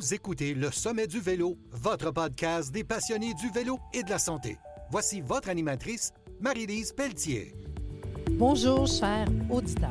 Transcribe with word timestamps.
Vous 0.00 0.14
écoutez 0.14 0.54
Le 0.54 0.70
Sommet 0.70 1.06
du 1.06 1.20
Vélo, 1.20 1.58
votre 1.72 2.10
podcast 2.10 2.72
des 2.72 2.84
passionnés 2.84 3.34
du 3.34 3.50
vélo 3.50 3.78
et 3.92 4.02
de 4.02 4.08
la 4.08 4.18
santé. 4.18 4.56
Voici 4.90 5.20
votre 5.20 5.50
animatrice, 5.50 6.14
Marie-Lise 6.40 6.94
Pelletier. 6.94 7.54
Bonjour, 8.30 8.86
chers 8.86 9.28
auditeurs. 9.50 9.90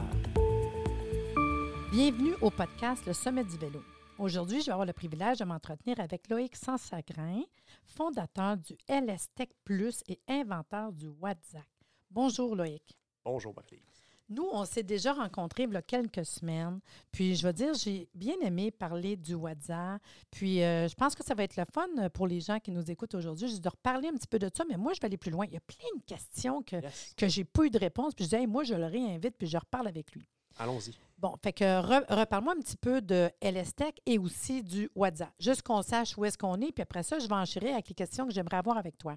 Bienvenue 1.92 2.34
au 2.42 2.50
podcast 2.50 3.06
Le 3.06 3.14
Sommet 3.14 3.44
du 3.44 3.56
Vélo. 3.58 3.84
Aujourd'hui, 4.18 4.62
je 4.62 4.66
vais 4.66 4.72
avoir 4.72 4.88
le 4.88 4.94
privilège 4.94 5.38
de 5.38 5.46
m'entretenir 5.46 6.00
avec 6.00 6.28
Loïc 6.28 6.56
Sansagrin, 6.56 7.44
fondateur 7.86 8.58
du 8.58 8.76
LS 8.88 9.28
Tech 9.36 9.50
Plus 9.64 10.02
et 10.08 10.20
inventeur 10.28 10.92
du 10.92 11.08
WhatsApp. 11.22 11.62
Bonjour, 12.10 12.56
Loïc. 12.56 12.98
Bonjour, 13.24 13.54
Marie. 13.56 13.84
Nous, 14.30 14.48
on 14.52 14.64
s'est 14.66 14.84
déjà 14.84 15.14
rencontrés 15.14 15.64
il 15.64 15.74
y 15.74 15.76
a 15.76 15.82
quelques 15.82 16.26
semaines. 16.26 16.80
Puis, 17.12 17.36
je 17.36 17.46
veux 17.48 17.54
dire, 17.54 17.74
j'ai 17.74 18.08
bien 18.14 18.36
aimé 18.42 18.70
parler 18.72 19.16
du 19.18 19.34
WhatsApp. 19.36 20.02
Puis, 20.32 20.62
euh, 20.64 20.88
je 20.88 20.94
pense 20.96 21.16
que 21.16 21.24
ça 21.26 21.34
va 21.34 21.44
être 21.44 21.58
le 21.58 21.66
fun 21.74 21.88
pour 22.14 22.28
les 22.28 22.40
gens 22.40 22.60
qui 22.60 22.72
nous 22.72 22.90
écoutent 22.92 23.16
aujourd'hui, 23.16 23.48
juste 23.48 23.64
de 23.64 23.70
reparler 23.70 24.08
un 24.10 24.14
petit 24.14 24.28
peu 24.28 24.38
de 24.40 24.50
ça. 24.56 24.64
Mais 24.70 24.78
moi, 24.78 24.94
je 24.94 25.00
vais 25.02 25.06
aller 25.06 25.18
plus 25.18 25.32
loin. 25.32 25.46
Il 25.48 25.54
y 25.54 25.58
a 25.58 25.62
plein 25.62 25.98
de 25.98 26.04
questions 26.06 26.62
que, 26.62 26.76
Yes. 26.76 27.14
que 27.18 27.28
j'ai 27.28 27.44
pas 27.44 27.64
eu 27.66 27.70
de 27.70 27.80
réponse. 27.80 28.14
Puis, 28.14 28.26
je 28.26 28.30
dis, 28.30 28.36
Hey, 28.36 28.48
moi, 28.48 28.64
je 28.64 28.76
le 28.76 28.86
réinvite, 28.86 29.36
puis 29.38 29.48
je 29.48 29.58
reparle 29.58 29.88
avec 29.88 30.12
lui. 30.14 30.28
Allons-y. 30.58 30.94
Bon, 31.18 31.36
fait 31.42 31.54
que 31.54 31.64
re- 31.64 32.06
reparle-moi 32.14 32.54
un 32.58 32.60
petit 32.62 32.78
peu 32.78 33.02
de 33.02 33.30
LS 33.42 33.74
Tech 33.76 33.94
et 34.06 34.18
aussi 34.18 34.62
du 34.64 34.90
WhatsApp. 34.96 35.32
Juste 35.40 35.62
qu'on 35.64 35.82
sache 35.82 36.18
où 36.18 36.26
est-ce 36.26 36.38
qu'on 36.38 36.60
est. 36.62 36.72
Puis 36.72 36.82
après 36.82 37.04
ça, 37.04 37.18
je 37.20 37.28
vais 37.28 37.36
enchérir 37.36 37.74
avec 37.74 37.90
les 37.90 37.96
questions 37.96 38.26
que 38.28 38.34
j'aimerais 38.34 38.58
avoir 38.58 38.78
avec 38.78 38.98
toi. 38.98 39.16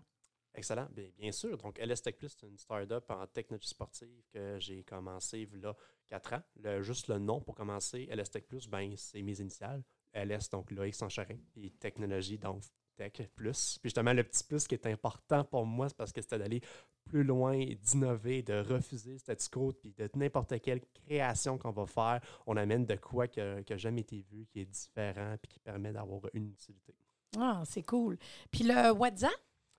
Excellent. 0.54 0.86
Bien, 0.90 1.32
sûr. 1.32 1.56
Donc, 1.56 1.78
LS 1.78 2.02
Tech 2.02 2.16
Plus, 2.16 2.36
c'est 2.38 2.46
une 2.46 2.58
start-up 2.58 3.10
en 3.10 3.26
technologie 3.26 3.68
sportive 3.68 4.22
que 4.32 4.58
j'ai 4.58 4.82
commencé 4.84 5.48
a 5.64 5.74
4 6.08 6.34
ans. 6.34 6.42
Le- 6.56 6.82
juste 6.82 7.08
le 7.08 7.18
nom 7.18 7.40
pour 7.40 7.54
commencer, 7.54 8.06
LS 8.10 8.30
Tech 8.30 8.44
Plus, 8.44 8.68
ben, 8.68 8.94
c'est 8.96 9.22
mes 9.22 9.40
initiales. 9.40 9.82
LS, 10.12 10.50
donc 10.50 10.70
Loïc 10.70 10.94
Sancharin. 10.94 11.38
Puis 11.52 11.70
technologie, 11.72 12.36
donc 12.36 12.62
Tech 12.96 13.12
Plus. 13.34 13.78
Puis 13.80 13.88
justement, 13.88 14.12
le 14.12 14.22
petit 14.22 14.44
plus 14.44 14.66
qui 14.68 14.74
est 14.74 14.86
important 14.86 15.42
pour 15.44 15.64
moi, 15.64 15.88
c'est 15.88 15.96
parce 15.96 16.12
que 16.12 16.20
c'était 16.20 16.38
d'aller 16.38 16.60
plus 17.04 17.24
loin, 17.24 17.58
d'innover, 17.80 18.42
de 18.42 18.60
refuser 18.60 19.12
le 19.12 19.18
statu 19.18 19.48
quo, 19.48 19.72
puis 19.72 19.92
de 19.92 20.08
n'importe 20.14 20.60
quelle 20.60 20.82
création 21.06 21.56
qu'on 21.58 21.70
va 21.72 21.86
faire, 21.86 22.20
on 22.46 22.56
amène 22.56 22.84
de 22.84 22.94
quoi 22.96 23.26
qui 23.26 23.40
n'a 23.40 23.76
jamais 23.78 24.02
été 24.02 24.20
vu, 24.20 24.46
qui 24.46 24.60
est 24.60 24.66
différent, 24.66 25.34
puis 25.40 25.48
qui 25.50 25.58
permet 25.58 25.92
d'avoir 25.92 26.22
une 26.34 26.50
utilité. 26.50 26.94
Ah, 27.38 27.62
c'est 27.64 27.82
cool. 27.82 28.18
Puis 28.50 28.64
le 28.64 28.92
WhatsApp? 28.92 29.32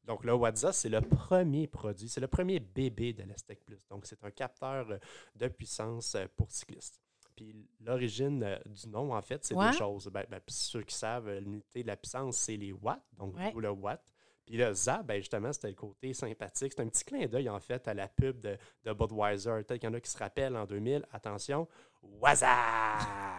Donc, 0.06 0.26
le 0.26 0.34
WhatsApp, 0.34 0.74
c'est 0.74 0.90
le 0.90 1.02
premier 1.02 1.68
produit, 1.68 2.10
c'est 2.10 2.20
le 2.22 2.28
premier 2.28 2.60
bébé 2.60 3.14
de 3.14 3.24
l'Estec 3.24 3.64
Plus. 3.64 3.80
Donc, 3.90 4.06
c'est 4.06 4.22
un 4.24 4.32
capteur 4.32 5.00
de 5.36 5.48
puissance 5.48 6.16
euh, 6.16 6.26
pour 6.36 6.52
cyclistes. 6.52 7.00
Puis, 7.36 7.56
l'origine 7.80 8.44
euh, 8.44 8.58
du 8.66 8.90
nom, 8.90 9.14
en 9.14 9.22
fait, 9.22 9.44
c'est 9.46 9.56
Ouais. 9.56 9.72
deux 9.72 9.78
choses. 9.78 10.08
Ben, 10.08 10.26
ben, 10.30 10.40
puis 10.46 10.54
ceux 10.56 10.84
qui 10.84 10.94
savent, 10.96 11.28
euh, 11.30 11.40
l'unité 11.40 11.82
de 11.84 11.88
la 11.88 11.96
puissance, 11.96 12.38
c'est 12.38 12.58
les 12.58 12.74
watts, 12.74 13.02
donc 13.18 13.36
Ouais. 13.38 13.54
le 13.56 13.70
watt. 13.70 14.04
Puis 14.46 14.58
le 14.58 14.74
ZA, 14.74 15.02
ben 15.04 15.20
justement, 15.22 15.54
c'était 15.54 15.70
le 15.70 15.74
côté 15.76 16.14
sympathique. 16.14 16.74
C'est 16.76 16.82
un 16.82 16.88
petit 16.90 17.06
clin 17.06 17.26
d'œil, 17.28 17.48
en 17.48 17.62
fait, 17.62 17.88
à 17.88 17.94
la 17.94 18.10
pub 18.10 18.42
de, 18.42 18.58
de 18.84 18.92
Budweiser. 18.92 19.52
Peut-être 19.66 19.80
qu'il 19.80 19.88
y 19.88 19.90
en 19.90 19.94
a 19.94 20.02
qui 20.02 20.12
se 20.12 20.18
rappellent 20.18 20.58
en 20.58 20.66
2000. 20.66 21.06
Attention, 21.14 21.66
Waza! 22.04 22.58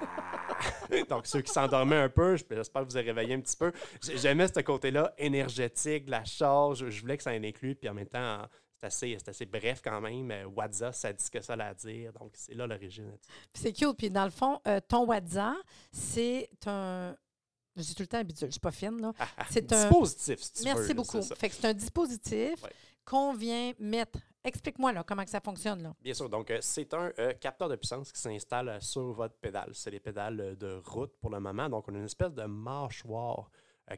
Donc, 1.08 1.26
ceux 1.26 1.40
qui 1.42 1.52
s'endormaient 1.52 1.96
un 1.96 2.08
peu, 2.08 2.36
je- 2.36 2.44
j'espère 2.50 2.82
que 2.82 2.88
vous 2.88 2.96
avez 2.96 3.10
réveillé 3.10 3.34
un 3.34 3.40
petit 3.40 3.56
peu. 3.56 3.72
J'ai- 4.02 4.18
J'aimais 4.18 4.46
ce 4.48 4.60
côté-là 4.60 5.12
énergétique, 5.18 6.06
de 6.06 6.10
la 6.10 6.24
charge. 6.24 6.88
Je, 6.90 7.00
voulais 7.00 7.16
que 7.16 7.22
ça 7.22 7.30
en 7.32 7.42
inclue. 7.42 7.74
Puis 7.74 7.88
en 7.88 7.94
même 7.94 8.06
temps, 8.08 8.42
c'est 8.78 8.86
assez, 8.86 9.16
c'est 9.18 9.28
assez 9.30 9.46
bref 9.46 9.80
quand 9.82 10.00
même. 10.00 10.30
Euh, 10.30 10.44
Waza, 10.46 10.92
ça 10.92 11.12
dit 11.12 11.24
ce 11.24 11.30
que 11.30 11.40
ça 11.40 11.54
a 11.54 11.64
à 11.68 11.74
dire. 11.74 12.12
Donc, 12.12 12.32
c'est 12.34 12.54
là 12.54 12.66
l'origine. 12.66 13.16
Puis 13.52 13.62
c'est 13.62 13.72
cute. 13.72 13.96
Puis 13.96 14.10
dans 14.10 14.24
le 14.24 14.30
fond, 14.30 14.60
euh, 14.66 14.80
ton 14.86 15.06
WhatsApp, 15.06 15.56
c'est 15.92 16.48
un. 16.66 17.16
Je 17.76 17.82
dis 17.82 17.94
tout 17.94 18.02
le 18.02 18.06
temps 18.06 18.18
habituel, 18.18 18.50
je 18.50 18.52
suis 18.52 18.60
pas 18.60 18.70
fine, 18.70 19.00
là. 19.00 19.12
C'est 19.50 19.72
un. 19.72 19.88
Dispositif, 19.88 20.41
si 20.41 20.53
tu 20.53 20.62
Merci 20.64 20.82
veux, 20.82 20.88
là, 20.88 20.94
beaucoup. 20.94 21.22
Fait 21.22 21.48
que 21.48 21.54
c'est 21.56 21.66
un 21.66 21.74
dispositif 21.74 22.62
Ouais. 22.62 22.70
qu'on 23.04 23.34
vient 23.34 23.72
mettre. 23.80 24.19
Explique-moi 24.47 24.93
comment 25.05 25.27
ça 25.27 25.41
fonctionne. 25.41 25.94
Bien 26.03 26.12
sûr. 26.12 26.28
Donc, 26.28 26.50
euh, 26.50 26.59
c'est 26.60 26.93
un 26.93 27.10
euh, 27.19 27.32
capteur 27.32 27.66
de 27.69 27.77
puissance 27.77 28.12
qui 28.12 28.21
s'installe 28.21 28.69
euh, 28.69 28.81
sur 28.81 29.12
votre 29.12 29.37
pédale. 29.37 29.71
C'est 29.72 29.91
les 29.91 30.00
pédales 30.00 30.56
de 30.59 30.82
route 30.84 31.16
pour 31.19 31.31
le 31.31 31.41
moment. 31.41 31.69
Donc, 31.71 31.88
on 31.88 31.94
a 31.94 31.99
une 31.99 32.05
espèce 32.05 32.32
de 32.34 32.44
mâchoire 32.44 33.50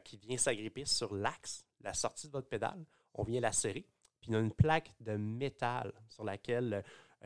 qui 0.03 0.17
vient 0.17 0.37
s'agripper 0.37 0.85
sur 0.85 1.13
l'axe, 1.15 1.65
la 1.81 1.93
sortie 1.93 2.27
de 2.27 2.31
votre 2.33 2.47
pédale. 2.47 2.83
On 3.13 3.23
vient 3.23 3.39
la 3.41 3.51
serrer. 3.51 3.85
Puis, 4.21 4.31
y 4.31 4.35
a 4.35 4.39
une 4.39 4.51
plaque 4.51 4.93
de 4.99 5.15
métal 5.15 5.93
sur 6.09 6.23
laquelle, 6.25 6.83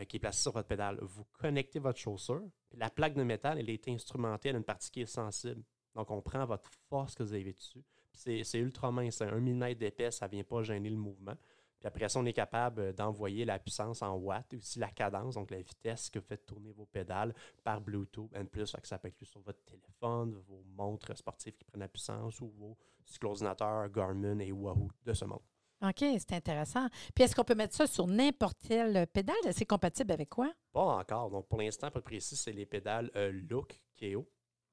qui 0.08 0.18
est 0.18 0.20
placée 0.20 0.42
sur 0.44 0.52
votre 0.52 0.68
pédale. 0.68 1.00
Vous 1.02 1.26
connectez 1.40 1.80
votre 1.80 1.98
chaussure. 2.00 2.44
La 2.74 2.92
plaque 2.92 3.16
de 3.16 3.24
métal, 3.24 3.58
elle 3.58 3.70
est 3.70 3.88
instrumentée 3.88 4.50
à 4.50 4.52
une 4.52 4.64
partie 4.64 4.92
qui 4.92 5.02
est 5.02 5.06
sensible. 5.08 5.64
Donc, 5.96 6.12
on 6.12 6.22
prend 6.22 6.46
votre 6.46 6.70
force 6.88 7.16
que 7.16 7.24
vous 7.24 7.34
avez 7.34 7.52
dessus. 7.54 7.84
C'est- 8.14 8.60
ultra 8.60 8.92
mince. 8.92 9.16
C'est 9.16 9.26
un 9.26 9.40
millimètre 9.40 9.80
d'épais. 9.80 10.12
Ça 10.12 10.28
ne 10.28 10.31
vient 10.31 10.44
pas 10.44 10.62
gêner 10.62 10.90
le 10.92 10.98
mouvement. 10.98 11.36
Puis 11.81 11.88
après 11.88 12.08
ça, 12.09 12.19
on 12.19 12.25
est 12.25 12.34
capable 12.34 12.80
euh, 12.80 12.94
d'envoyer 12.94 13.44
la 13.44 13.58
puissance 13.58 14.03
en 14.03 14.16
watts, 14.16 14.53
et 14.53 14.58
aussi 14.58 14.78
la 14.78 14.90
cadence, 14.90 15.34
donc 15.34 15.50
la 15.50 15.62
vitesse 15.62 16.12
que 16.12 16.19
vous 16.19 16.25
faites 16.25 16.46
tourner 16.46 16.72
vos 16.72 16.86
pédales 16.86 17.34
par 17.64 17.81
Bluetooth 17.81 18.30
and 18.36 18.46
plus. 18.46 18.72
Que 18.72 18.88
ça 18.88 19.00
peut 19.00 19.08
être 19.08 19.25
sur 19.25 19.42
votre 19.42 19.64
téléphone, 19.64 20.36
vos 20.47 20.64
montres 20.75 21.18
sportives 21.18 21.53
qui 21.53 21.64
prennent 21.64 21.81
la 21.81 21.88
puissance 21.88 22.40
ou 22.40 22.50
vos 22.50 22.78
cyclodinateurs 23.03 23.90
Garmin 23.90 24.40
et 24.40 24.52
Wahoo 24.52 24.90
de 25.03 25.14
ce 25.14 25.25
monde. 25.25 25.42
OK, 25.81 25.97
c'est 25.97 26.34
intéressant. 26.34 26.88
Puis 27.16 27.24
est-ce 27.24 27.36
qu'on 27.36 27.44
peut 27.44 27.56
mettre 27.56 27.75
ça 27.75 27.88
sur 27.88 28.06
n'importe 28.06 28.59
quelle 28.68 29.08
pédale? 29.08 29.36
C'est 29.52 29.66
compatible 29.66 30.12
avec 30.12 30.30
quoi? 30.30 30.53
Pas 30.72 30.98
encore. 30.98 31.31
Donc 31.31 31.48
pour 31.48 31.59
l'instant, 31.59 31.90
pour 31.90 31.98
être 31.98 32.06
précis, 32.06 32.36
c'est 32.36 32.52
les 32.52 32.68
pédales 32.68 33.09
euh, 33.16 33.31
Look 33.50 33.81
KO. 34.00 34.28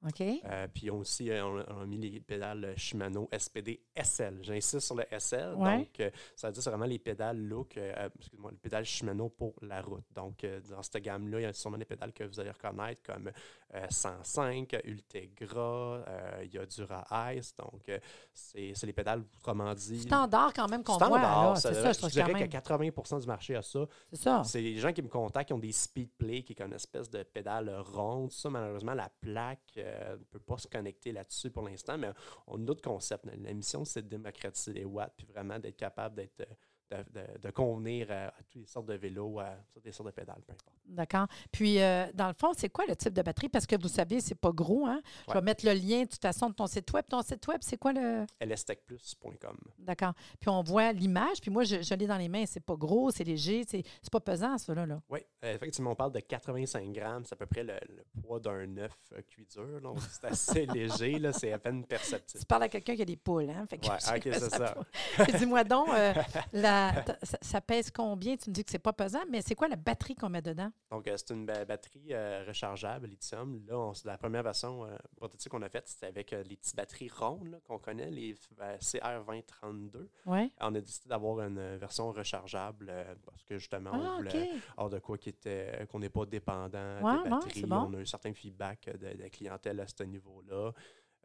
OK. 0.07 0.21
Euh, 0.21 0.67
puis 0.73 0.89
aussi, 0.89 1.29
euh, 1.29 1.45
on, 1.45 1.59
a- 1.59 1.65
on 1.73 1.81
a 1.81 1.85
mis 1.85 1.97
les 1.97 2.19
pédales 2.21 2.63
euh, 2.63 2.73
Shimano 2.77 3.27
SPD 3.37 3.81
SL. 3.95 4.39
J'insiste 4.41 4.79
sur 4.79 4.95
le 4.95 5.03
SL. 5.17 5.53
Ouais. 5.55 5.77
Donc, 5.79 5.99
euh, 5.99 6.09
ça 6.35 6.47
veut 6.47 6.53
dire 6.53 6.59
que 6.59 6.63
c'est 6.63 6.69
vraiment 6.69 6.85
les 6.85 6.99
pédales 6.99 7.37
Look, 7.37 7.75
euh, 7.77 8.07
excuse-moi, 8.17 8.51
les 8.51 8.57
pédales 8.57 8.85
Shimano 8.85 9.27
pour 9.29 9.53
la 9.61 9.81
route. 9.81 10.05
Donc, 10.15 10.45
dans 10.69 10.81
cette 10.83 11.03
gamme-là, 11.03 11.39
il 11.39 11.43
y 11.43 11.45
a 11.45 11.53
sûrement 11.53 11.77
des 11.77 11.85
pédales 11.85 12.13
que 12.13 12.23
vous 12.23 12.39
allez 12.39 12.51
reconnaître 12.51 13.01
comme 13.03 13.29
euh, 13.75 13.85
105, 13.89 14.77
Ultegra, 14.85 16.03
il 16.43 16.53
y 16.53 16.57
a 16.57 16.65
Dura 16.65 17.05
Ice. 17.33 17.53
Donc, 17.57 17.91
c'est 18.33 18.73
les 18.83 18.93
pédales, 18.93 19.23
autrement 19.37 19.73
dit. 19.73 20.01
Standard 20.01 20.53
quand 20.53 20.67
même 20.69 20.83
qu'on 20.83 20.95
standard. 20.95 21.45
voit. 21.47 21.55
ça- 21.55 21.73
C'est 21.73 21.81
ça, 21.81 21.91
je 22.07 22.13
je 22.13 22.13
dirais 22.23 22.47
que 22.47 22.51
80 22.51 23.19
du 23.19 23.27
marché 23.27 23.55
a 23.55 23.61
ça. 23.61 23.85
C'est 24.11 24.21
ça. 24.21 24.43
C'est 24.45 24.61
les 24.61 24.77
gens 24.77 24.93
qui 24.93 25.01
me 25.01 25.07
contactent 25.09 25.47
qui 25.47 25.53
ont 25.53 25.59
des 25.59 25.71
speed 25.71 26.09
play, 26.17 26.41
qui 26.43 26.55
ont 26.61 26.65
une 26.67 26.73
espèce 26.73 27.09
de 27.09 27.23
pédale 27.23 27.69
ronde. 27.93 28.31
Ça, 28.31 28.49
malheureusement, 28.49 28.93
la 28.93 29.09
plaque 29.21 29.77
euh, 29.89 30.17
ne 30.17 30.23
peut 30.23 30.39
pas 30.39 30.57
se 30.57 30.67
connecter 30.67 31.11
là-dessus 31.11 31.51
pour 31.51 31.63
l'instant, 31.63 31.97
mais 31.97 32.11
on 32.47 32.55
a 32.55 32.65
d'autres 32.65 32.81
concepts. 32.81 33.25
La 33.25 33.53
mission, 33.53 33.85
c'est 33.85 34.01
de 34.01 34.07
démocratiser 34.07 34.73
les 34.73 34.85
watts, 34.85 35.13
puis 35.17 35.25
vraiment 35.27 35.59
d'être 35.59 35.77
capable 35.77 36.15
d'être. 36.15 36.45
De, 36.91 36.97
de- 37.13 37.37
de 37.39 37.51
convenir 37.51 38.09
à, 38.09 38.29
à 38.29 38.31
toutes 38.49 38.61
les 38.61 38.65
sortes 38.65 38.87
de 38.87 38.95
vélos, 38.95 39.37
à 39.39 39.55
toutes 39.71 39.85
les 39.85 39.91
sortes 39.91 40.07
de 40.09 40.11
pédales, 40.11 40.41
peu 40.47 40.53
importe. 40.53 40.73
D'accord. 40.87 41.27
Puis, 41.51 41.79
euh, 41.79 42.07
dans 42.15 42.27
le 42.27 42.33
fond, 42.33 42.51
c'est 42.57 42.69
quoi 42.69 42.85
le 42.87 42.95
type 42.95 43.13
de 43.13 43.21
batterie? 43.21 43.47
Parce 43.47 43.67
que 43.67 43.79
vous 43.79 43.87
savez, 43.87 44.19
c'est 44.21 44.33
pas 44.33 44.51
gros, 44.51 44.87
hein? 44.87 44.99
Je 45.27 45.33
vais 45.35 45.41
mettre 45.41 45.63
le 45.67 45.73
lien, 45.73 46.01
de 46.01 46.07
toute 46.09 46.19
façon, 46.21 46.49
de 46.49 46.55
ton 46.55 46.65
site 46.65 46.91
web. 46.91 47.05
Ton 47.07 47.21
site 47.21 47.45
web, 47.47 47.59
c'est 47.61 47.77
quoi 47.77 47.93
le? 47.93 48.25
lstechplus.com. 48.41 49.55
D'accord. 49.77 50.13
Puis, 50.39 50.49
on 50.49 50.63
voit 50.63 50.91
l'image. 50.91 51.41
Puis, 51.41 51.51
moi, 51.51 51.63
je, 51.63 51.81
je 51.83 51.93
l'ai 51.93 52.07
dans 52.07 52.17
les 52.17 52.27
mains. 52.29 52.45
C'est 52.47 52.59
pas 52.59 52.75
gros, 52.75 53.11
c'est 53.11 53.23
léger. 53.23 53.63
C'est 53.67 53.83
pas 54.11 54.19
pesant, 54.19 54.57
ça, 54.57 54.73
là. 54.73 54.87
Oui, 55.09 55.19
euh, 55.43 55.53
effectivement, 55.53 55.91
on 55.91 55.95
parle 55.95 56.13
de 56.13 56.19
85 56.21 56.91
grammes. 56.91 57.23
C'est 57.25 57.33
à 57.33 57.37
peu 57.37 57.45
près 57.45 57.63
le, 57.63 57.73
le 57.87 58.03
poids 58.23 58.39
d'un 58.39 58.77
œuf 58.77 58.97
cuit 59.27 59.45
dur. 59.53 59.79
Donc, 59.81 59.99
c'est 60.09 60.25
assez 60.25 60.65
léger. 60.73 61.19
là, 61.19 61.33
C'est 61.33 61.51
à 61.51 61.59
peine 61.59 61.85
perceptible. 61.85 62.39
Tu 62.39 62.45
parles 62.47 62.63
à 62.63 62.69
quelqu'un 62.69 62.95
qui 62.95 63.01
a 63.03 63.05
des 63.05 63.15
poules, 63.17 63.51
hein? 63.51 63.65
Fait 63.69 63.77
que 63.77 63.87
Ouais, 63.87 63.95
je 63.99 64.05
sais 64.05 64.15
ok, 64.15 64.33
c'est 64.33 64.49
ça. 64.57 64.75
Dis-moi 65.37 65.63
donc, 65.63 65.89
euh, 65.89 66.13
la- 66.53 66.78
ça, 67.23 67.37
ça 67.41 67.61
pèse 67.61 67.91
combien? 67.91 68.35
Tu 68.37 68.49
me 68.49 68.53
dis 68.55 68.63
que 68.63 68.71
c'est 68.71 68.79
pas 68.79 68.93
pesant, 68.93 69.21
mais 69.29 69.41
c'est 69.41 69.55
quoi 69.55 69.67
la 69.67 69.75
batterie 69.75 70.15
qu'on 70.15 70.29
met 70.29 70.41
dedans? 70.41 70.71
Donc, 70.91 71.07
euh, 71.07 71.15
c'est 71.17 71.31
une 71.33 71.45
ba- 71.45 71.65
batterie 71.65 72.07
euh, 72.13 72.43
rechargeable 72.47 73.07
lithium. 73.07 73.63
Là, 73.67 73.77
on- 73.77 73.93
la 74.05 74.17
première 74.17 74.43
version 74.43 74.85
euh, 74.85 74.95
prototype 75.17 75.51
qu'on 75.51 75.61
a 75.61 75.69
faite, 75.69 75.87
c'était 75.87 76.07
avec 76.07 76.31
les 76.31 76.55
petites 76.57 76.75
batteries 76.75 77.09
rondes 77.09 77.59
qu'on 77.67 77.79
connaît, 77.79 78.09
les 78.09 78.35
euh, 78.61 78.77
CR2032. 78.77 80.07
Oui. 80.25 80.51
On 80.61 80.75
a 80.75 80.81
décidé 80.81 81.09
d'avoir 81.09 81.41
une 81.47 81.77
version 81.77 82.11
rechargeable 82.11 82.91
parce 83.25 83.43
que 83.43 83.57
justement, 83.57 83.91
on 83.93 84.05
Ah, 84.05 84.15
voulait 84.17 84.41
OK. 84.43 84.61
avoir 84.77 84.89
de 84.89 84.99
quoi 84.99 85.17
qu'on 85.89 85.99
n'est 85.99 86.09
pas 86.09 86.25
dépendant 86.25 87.01
Ouais, 87.01 87.23
des 87.23 87.29
batteries. 87.29 87.63
bon. 87.65 87.87
On 87.89 87.93
a 87.95 87.99
eu 87.99 88.05
certains 88.05 88.33
feedbacks 88.33 88.89
de, 88.97 89.13
de 89.15 89.21
la 89.23 89.29
clientèle 89.29 89.79
à 89.79 89.87
ce 89.87 90.03
niveau-là. 90.03 90.71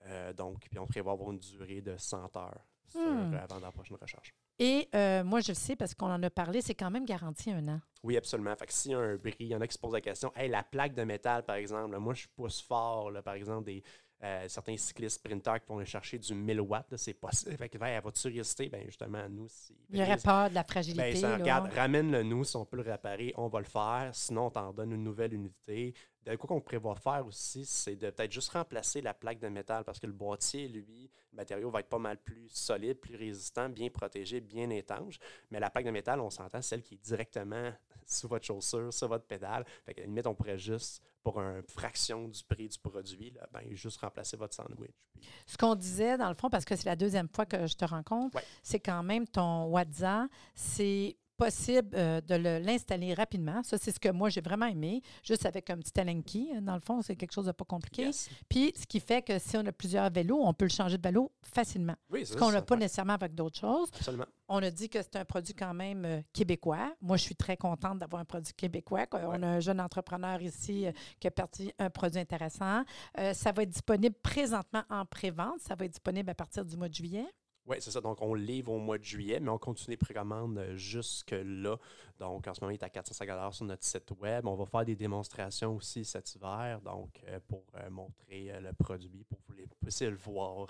Euh, 0.06 0.32
donc, 0.34 0.66
puis 0.68 0.78
on 0.78 0.86
prévoit 0.86 1.12
avoir 1.12 1.30
une 1.30 1.38
durée 1.38 1.80
de 1.80 1.96
100 1.96 2.36
heures 2.36 2.60
sur, 2.88 3.00
Hmm. 3.00 3.34
avant 3.34 3.58
la 3.60 3.70
prochaine 3.72 3.96
recharge. 4.00 4.32
Et 4.58 4.88
euh, 4.94 5.24
moi, 5.24 5.40
je 5.40 5.48
le 5.48 5.54
sais 5.54 5.74
parce 5.76 5.94
qu'on 5.94 6.10
en 6.10 6.22
a 6.22 6.30
parlé, 6.30 6.60
c'est 6.62 6.74
quand 6.76 6.90
même 6.90 7.04
garanti 7.04 7.50
un 7.50 7.66
an. 7.68 7.80
Oui, 8.04 8.16
absolument. 8.16 8.54
Fait 8.56 8.66
que 8.66 8.72
s'il 8.72 8.92
y 8.92 8.94
a 8.94 8.98
un 8.98 9.16
bris, 9.16 9.34
il 9.40 9.48
y 9.48 9.56
en 9.56 9.60
a 9.60 9.66
qui 9.66 9.74
se 9.74 9.78
posent 9.78 9.92
la 9.94 10.00
question 10.00 10.32
Hey, 10.36 10.48
la 10.48 10.62
plaque 10.62 10.94
de 10.94 11.02
métal, 11.04 11.44
par 11.44 11.56
exemple, 11.56 11.92
là, 11.92 11.98
moi 11.98 12.14
je 12.14 12.26
pousse 12.36 12.60
fort, 12.62 13.10
là, 13.10 13.20
par 13.22 13.34
exemple, 13.34 13.64
des, 13.64 13.82
euh, 14.22 14.44
certains 14.48 14.76
cyclistes 14.76 15.16
sprinteurs 15.16 15.60
qui 15.60 15.66
vont 15.68 15.78
aller 15.78 15.86
chercher 15.86 16.18
du 16.18 16.34
1000 16.34 16.60
watts, 16.60 16.94
c'est 16.96 17.14
possible. 17.14 17.56
Fait 17.56 17.68
que, 17.68 17.76
ben, 17.78 17.88
elle 17.88 18.02
va-tu 18.02 18.28
résister? 18.28 18.68
Ben, 18.68 18.84
justement, 18.86 19.28
nous, 19.28 19.48
si. 19.48 19.74
Il 19.90 19.98
y 19.98 20.02
aurait 20.02 20.16
pas 20.18 20.48
de 20.48 20.54
la 20.54 20.62
Ben, 20.62 20.68
fragilité. 20.68 21.16
ça, 21.16 21.30
là. 21.30 21.36
regarde, 21.36 21.72
ramène-le 21.74 22.22
nous, 22.22 22.44
si 22.44 22.56
on 22.56 22.64
peut 22.64 22.76
le 22.76 22.82
réparer, 22.84 23.34
on 23.36 23.48
va 23.48 23.58
le 23.58 23.66
faire. 23.66 24.10
Sinon, 24.12 24.46
on 24.46 24.50
t'en 24.50 24.72
donne 24.72 24.92
une 24.92 25.02
nouvelle 25.02 25.34
unité. 25.34 25.94
De 26.24 26.36
quoi 26.36 26.48
qu'on 26.48 26.60
prévoit 26.60 26.94
faire 26.94 27.26
aussi, 27.26 27.66
c'est 27.66 27.96
de 27.96 28.08
peut-être 28.10 28.32
juste 28.32 28.50
remplacer 28.50 29.02
la 29.02 29.12
plaque 29.12 29.40
de 29.40 29.48
métal 29.48 29.84
parce 29.84 29.98
que 30.00 30.06
le 30.06 30.12
boîtier, 30.14 30.68
lui, 30.68 31.10
le 31.32 31.36
matériau 31.36 31.70
va 31.70 31.80
être 31.80 31.88
pas 31.88 31.98
mal 31.98 32.16
plus 32.16 32.48
solide, 32.48 32.98
plus 32.98 33.14
résistant, 33.16 33.68
bien 33.68 33.90
protégé, 33.90 34.40
bien 34.40 34.70
étanche. 34.70 35.18
Mais 35.50 35.60
la 35.60 35.68
plaque 35.68 35.84
de 35.84 35.90
métal, 35.90 36.20
on 36.20 36.30
s'entend, 36.30 36.62
celle 36.62 36.82
qui 36.82 36.94
est 36.94 37.02
directement 37.04 37.72
sous 38.06 38.26
votre 38.28 38.46
chaussure, 38.46 38.92
sur 38.92 39.08
votre 39.08 39.26
pédale. 39.26 39.64
Fait 39.84 39.92
qu'à 39.94 40.00
la 40.02 40.06
limite, 40.06 40.26
on 40.26 40.34
pourrait 40.34 40.58
juste, 40.58 41.02
pour 41.22 41.40
une 41.40 41.62
fraction 41.62 42.28
du 42.28 42.42
prix 42.44 42.68
du 42.68 42.78
produit, 42.78 43.30
là, 43.30 43.46
ben, 43.52 43.62
juste 43.74 43.98
remplacer 44.00 44.36
votre 44.38 44.54
sandwich. 44.54 44.92
Puis- 45.12 45.22
Ce 45.46 45.56
qu'on 45.58 45.74
disait, 45.74 46.16
dans 46.18 46.28
le 46.28 46.34
fond, 46.34 46.48
parce 46.50 46.64
que 46.64 46.74
c'est 46.76 46.84
la 46.86 46.96
deuxième 46.96 47.28
fois 47.28 47.44
que 47.46 47.66
je 47.66 47.74
te 47.76 47.84
rencontre, 47.84 48.36
Ouais. 48.36 48.44
c'est 48.62 48.80
quand 48.80 49.02
même 49.02 49.26
ton 49.26 49.66
WhatsApp, 49.66 50.30
c'est 50.54 51.16
possible 51.36 51.90
euh, 51.94 52.20
de 52.20 52.34
le- 52.34 52.58
l'installer 52.58 53.14
rapidement. 53.14 53.62
Ça, 53.62 53.76
c'est 53.78 53.90
ce 53.92 54.00
que 54.00 54.08
moi, 54.10 54.28
j'ai 54.30 54.40
vraiment 54.40 54.66
aimé. 54.66 55.02
Juste 55.22 55.46
avec 55.46 55.70
un 55.70 55.78
petit 55.78 55.98
Allen 56.00 56.22
key, 56.22 56.46
hein, 56.54 56.62
dans 56.62 56.74
le 56.74 56.80
fond, 56.80 57.02
c'est 57.02 57.16
quelque 57.16 57.32
chose 57.32 57.46
de 57.46 57.52
pas 57.52 57.64
compliqué. 57.64 58.02
Yes. 58.04 58.28
Puis, 58.48 58.72
ce 58.76 58.86
qui 58.86 59.00
fait 59.00 59.22
que 59.22 59.38
si 59.38 59.56
on 59.56 59.66
a 59.66 59.72
plusieurs 59.72 60.10
vélos, 60.10 60.40
on 60.42 60.52
peut 60.54 60.64
le 60.66 60.70
changer 60.70 60.96
de 60.98 61.02
vélo 61.02 61.32
facilement. 61.42 61.96
Oui, 62.10 62.24
Ce 62.26 62.36
qu'on 62.36 62.50
n'a 62.52 62.62
pas 62.62 62.76
nécessairement 62.76 63.14
avec 63.14 63.34
d'autres 63.34 63.58
choses. 63.58 63.88
Absolument. 63.94 64.26
On 64.48 64.62
a 64.62 64.70
dit 64.70 64.88
que 64.90 65.00
c'est 65.02 65.16
un 65.16 65.24
produit 65.24 65.54
quand 65.54 65.72
même 65.74 66.04
euh, 66.04 66.20
québécois. 66.32 66.94
Moi, 67.00 67.16
je 67.16 67.22
suis 67.22 67.34
très 67.36 67.56
contente 67.56 67.98
d'avoir 67.98 68.20
un 68.20 68.24
produit 68.26 68.52
québécois. 68.54 69.06
On 69.12 69.42
a 69.42 69.46
un 69.46 69.60
jeune 69.60 69.80
entrepreneur 69.80 70.40
ici 70.42 70.86
euh, 70.86 70.92
qui 71.18 71.26
a 71.26 71.30
parti 71.30 71.72
un 71.78 71.88
produit 71.90 72.20
intéressant. 72.20 72.82
Ça 73.32 73.52
va 73.52 73.62
être 73.62 73.70
disponible 73.70 74.14
présentement 74.22 74.82
en 74.90 75.04
pré-vente. 75.06 75.60
Ça 75.60 75.74
va 75.74 75.84
être 75.86 75.92
disponible 75.92 76.28
à 76.30 76.34
partir 76.34 76.64
du 76.64 76.76
mois 76.76 76.88
de 76.88 76.94
juillet. 76.94 77.26
Oui, 77.66 77.76
c'est 77.80 77.90
ça. 77.90 78.00
Donc, 78.00 78.20
on 78.20 78.34
livre 78.34 78.72
au 78.72 78.78
mois 78.78 78.98
de 78.98 79.04
juillet, 79.04 79.40
mais 79.40 79.48
on 79.48 79.58
continue 79.58 79.92
les 79.92 79.96
précommandes 79.96 80.58
euh, 80.58 80.76
jusque-là. 80.76 81.76
Donc, 82.18 82.46
en 82.46 82.52
ce 82.54 82.60
moment, 82.60 82.70
il 82.70 82.74
est 82.74 82.82
à 82.82 82.90
450 82.90 83.54
sur 83.54 83.64
notre 83.64 83.84
site 83.84 84.10
web. 84.20 84.46
On 84.46 84.54
va 84.54 84.66
faire 84.66 84.84
des 84.84 84.96
démonstrations 84.96 85.74
aussi 85.76 86.04
cet 86.04 86.34
hiver, 86.34 86.80
donc, 86.82 87.20
euh, 87.26 87.40
pour 87.48 87.64
euh, 87.76 87.88
montrer 87.88 88.52
euh, 88.52 88.60
le 88.60 88.72
produit, 88.74 89.24
pour 89.24 89.38
que 89.46 89.52
vous 89.62 89.66
puissiez 89.80 90.10
le 90.10 90.16
voir. 90.16 90.66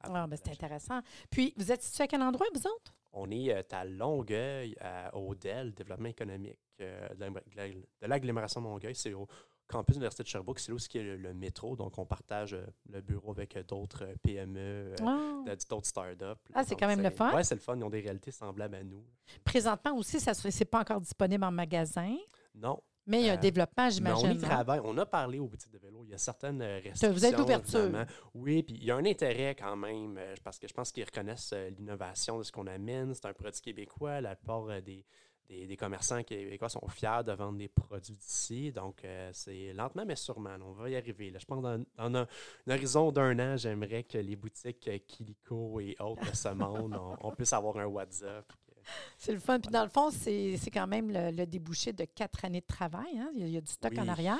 Ah, 0.00 0.26
ben, 0.26 0.36
c'est 0.36 0.50
intéressant. 0.52 1.00
Puis, 1.30 1.54
vous 1.56 1.72
êtes 1.72 1.82
situé 1.82 2.04
à 2.04 2.06
quel 2.06 2.20
endroit, 2.22 2.46
vous 2.54 2.66
autres? 2.66 2.94
On 3.12 3.30
est 3.30 3.72
à 3.72 3.84
Longueuil, 3.86 4.76
à- 4.80 5.16
au 5.16 5.34
DEL, 5.34 5.72
Développement 5.72 6.08
économique 6.10 6.58
de 6.78 8.06
l'agglomération 8.06 8.60
de 8.60 8.66
Longueuil. 8.66 8.94
C'est 8.94 9.14
au 9.14 9.26
campus 9.68 9.94
de 9.96 10.00
l'Université 10.00 10.22
de 10.22 10.28
Sherbrooke. 10.28 10.58
C'est 10.58 10.70
là 10.72 10.76
où 10.76 10.78
il 10.94 10.96
y 10.96 11.00
a 11.00 11.02
le, 11.04 11.16
le 11.16 11.34
métro. 11.34 11.76
Donc, 11.76 11.96
on 11.98 12.06
partage 12.06 12.54
euh, 12.54 12.66
le 12.90 13.00
bureau 13.00 13.30
avec 13.32 13.56
euh, 13.56 13.62
d'autres 13.62 14.04
euh, 14.04 14.14
PME, 14.22 14.94
Ah. 15.04 15.44
d'autres 15.70 15.86
startups. 15.86 16.24
Ah, 16.54 16.64
c'est 16.64 16.74
quand 16.74 16.86
même 16.88 17.02
le 17.02 17.10
fun. 17.10 17.30
Oui, 17.34 17.44
c'est 17.44 17.54
le 17.54 17.60
fun. 17.60 17.76
Ils 17.76 17.84
ont 17.84 17.90
des 17.90 18.00
réalités 18.00 18.30
semblables 18.30 18.74
à 18.74 18.82
nous. 18.82 19.04
Présentement 19.44 19.94
aussi, 19.96 20.18
ça 20.20 20.32
n'est 20.44 20.64
pas 20.64 20.80
encore 20.80 21.00
disponible 21.00 21.44
en 21.44 21.50
magasin, 21.52 22.16
Non, 22.54 22.82
mais 23.06 23.20
il 23.20 23.26
y 23.26 23.28
a 23.30 23.32
un 23.32 23.36
Euh, 23.36 23.40
développement, 23.40 23.88
j'imagine. 23.90 24.28
on 24.28 24.32
y 24.32 24.34
non? 24.34 24.40
travaille. 24.40 24.80
On 24.84 24.96
a 24.98 25.06
parlé 25.06 25.38
aux 25.38 25.46
boutiques 25.46 25.72
de 25.72 25.78
vélo. 25.78 26.02
Il 26.04 26.10
y 26.10 26.14
a 26.14 26.18
certaines 26.18 26.62
restrictions. 26.62 27.12
Vous 27.12 27.24
êtes 27.26 27.38
évidemment. 27.38 28.04
Oui, 28.34 28.62
puis 28.62 28.74
il 28.76 28.84
y 28.84 28.90
a 28.90 28.96
un 28.96 29.04
intérêt 29.04 29.54
quand 29.54 29.76
même, 29.76 30.18
parce 30.44 30.58
que 30.58 30.66
je 30.68 30.72
pense 30.74 30.90
qu'ils 30.92 31.04
reconnaissent 31.04 31.52
l'innovation 31.78 32.38
de 32.38 32.42
ce 32.42 32.52
qu'on 32.52 32.66
amène. 32.66 33.14
C'est 33.14 33.26
un 33.26 33.32
produit 33.34 33.60
québécois. 33.60 34.20
La 34.20 34.34
plupart 34.36 34.66
euh, 34.68 34.80
des, 34.80 35.04
des, 35.48 35.66
des 35.66 35.76
commerçants 35.76 36.22
québécois 36.22 36.68
sont 36.68 36.86
fiers 36.88 37.22
de 37.26 37.32
vendre 37.32 37.58
des 37.58 37.68
produits 37.68 38.16
d'ici. 38.16 38.70
Donc, 38.72 39.04
euh, 39.04 39.30
c'est 39.32 39.72
lentement, 39.72 40.04
mais 40.06 40.16
sûrement. 40.16 40.56
on 40.62 40.72
va 40.72 40.90
y 40.90 40.96
arriver. 40.96 41.30
là. 41.30 41.38
Je 41.38 41.46
pense 41.46 41.62
dans, 41.62 41.78
dans 41.96 42.16
un, 42.18 42.26
un 42.66 42.74
horizon 42.74 43.10
d'un 43.12 43.38
an, 43.38 43.56
j'aimerais 43.56 44.04
que 44.04 44.18
les 44.18 44.36
boutiques 44.36 44.88
euh, 44.88 44.98
Kilico 45.06 45.80
et 45.80 45.96
autres 46.00 46.30
de 46.30 46.36
ce 46.36 46.48
monde, 46.50 46.94
on, 47.00 47.16
on 47.28 47.32
puisse 47.32 47.52
avoir 47.52 47.76
un 47.78 47.86
WhatsApp. 47.86 48.52
C'est 49.18 49.32
le 49.32 49.38
fun. 49.38 49.60
Puis 49.60 49.70
dans 49.70 49.82
le 49.82 49.90
fond, 49.90 50.10
c'est 50.10 50.58
quand 50.72 50.86
même 50.86 51.10
le, 51.10 51.30
le 51.30 51.44
débouché 51.46 51.92
de 51.92 52.04
quatre 52.06 52.46
années 52.46 52.62
de 52.62 52.66
travail. 52.66 53.18
hein. 53.18 53.30
Il, 53.34 53.40
y 53.40 53.44
a, 53.44 53.46
il 53.46 53.52
y 53.52 53.56
a 53.58 53.60
du 53.60 53.70
stock 53.70 53.92
en 53.98 54.08
arrière. 54.08 54.38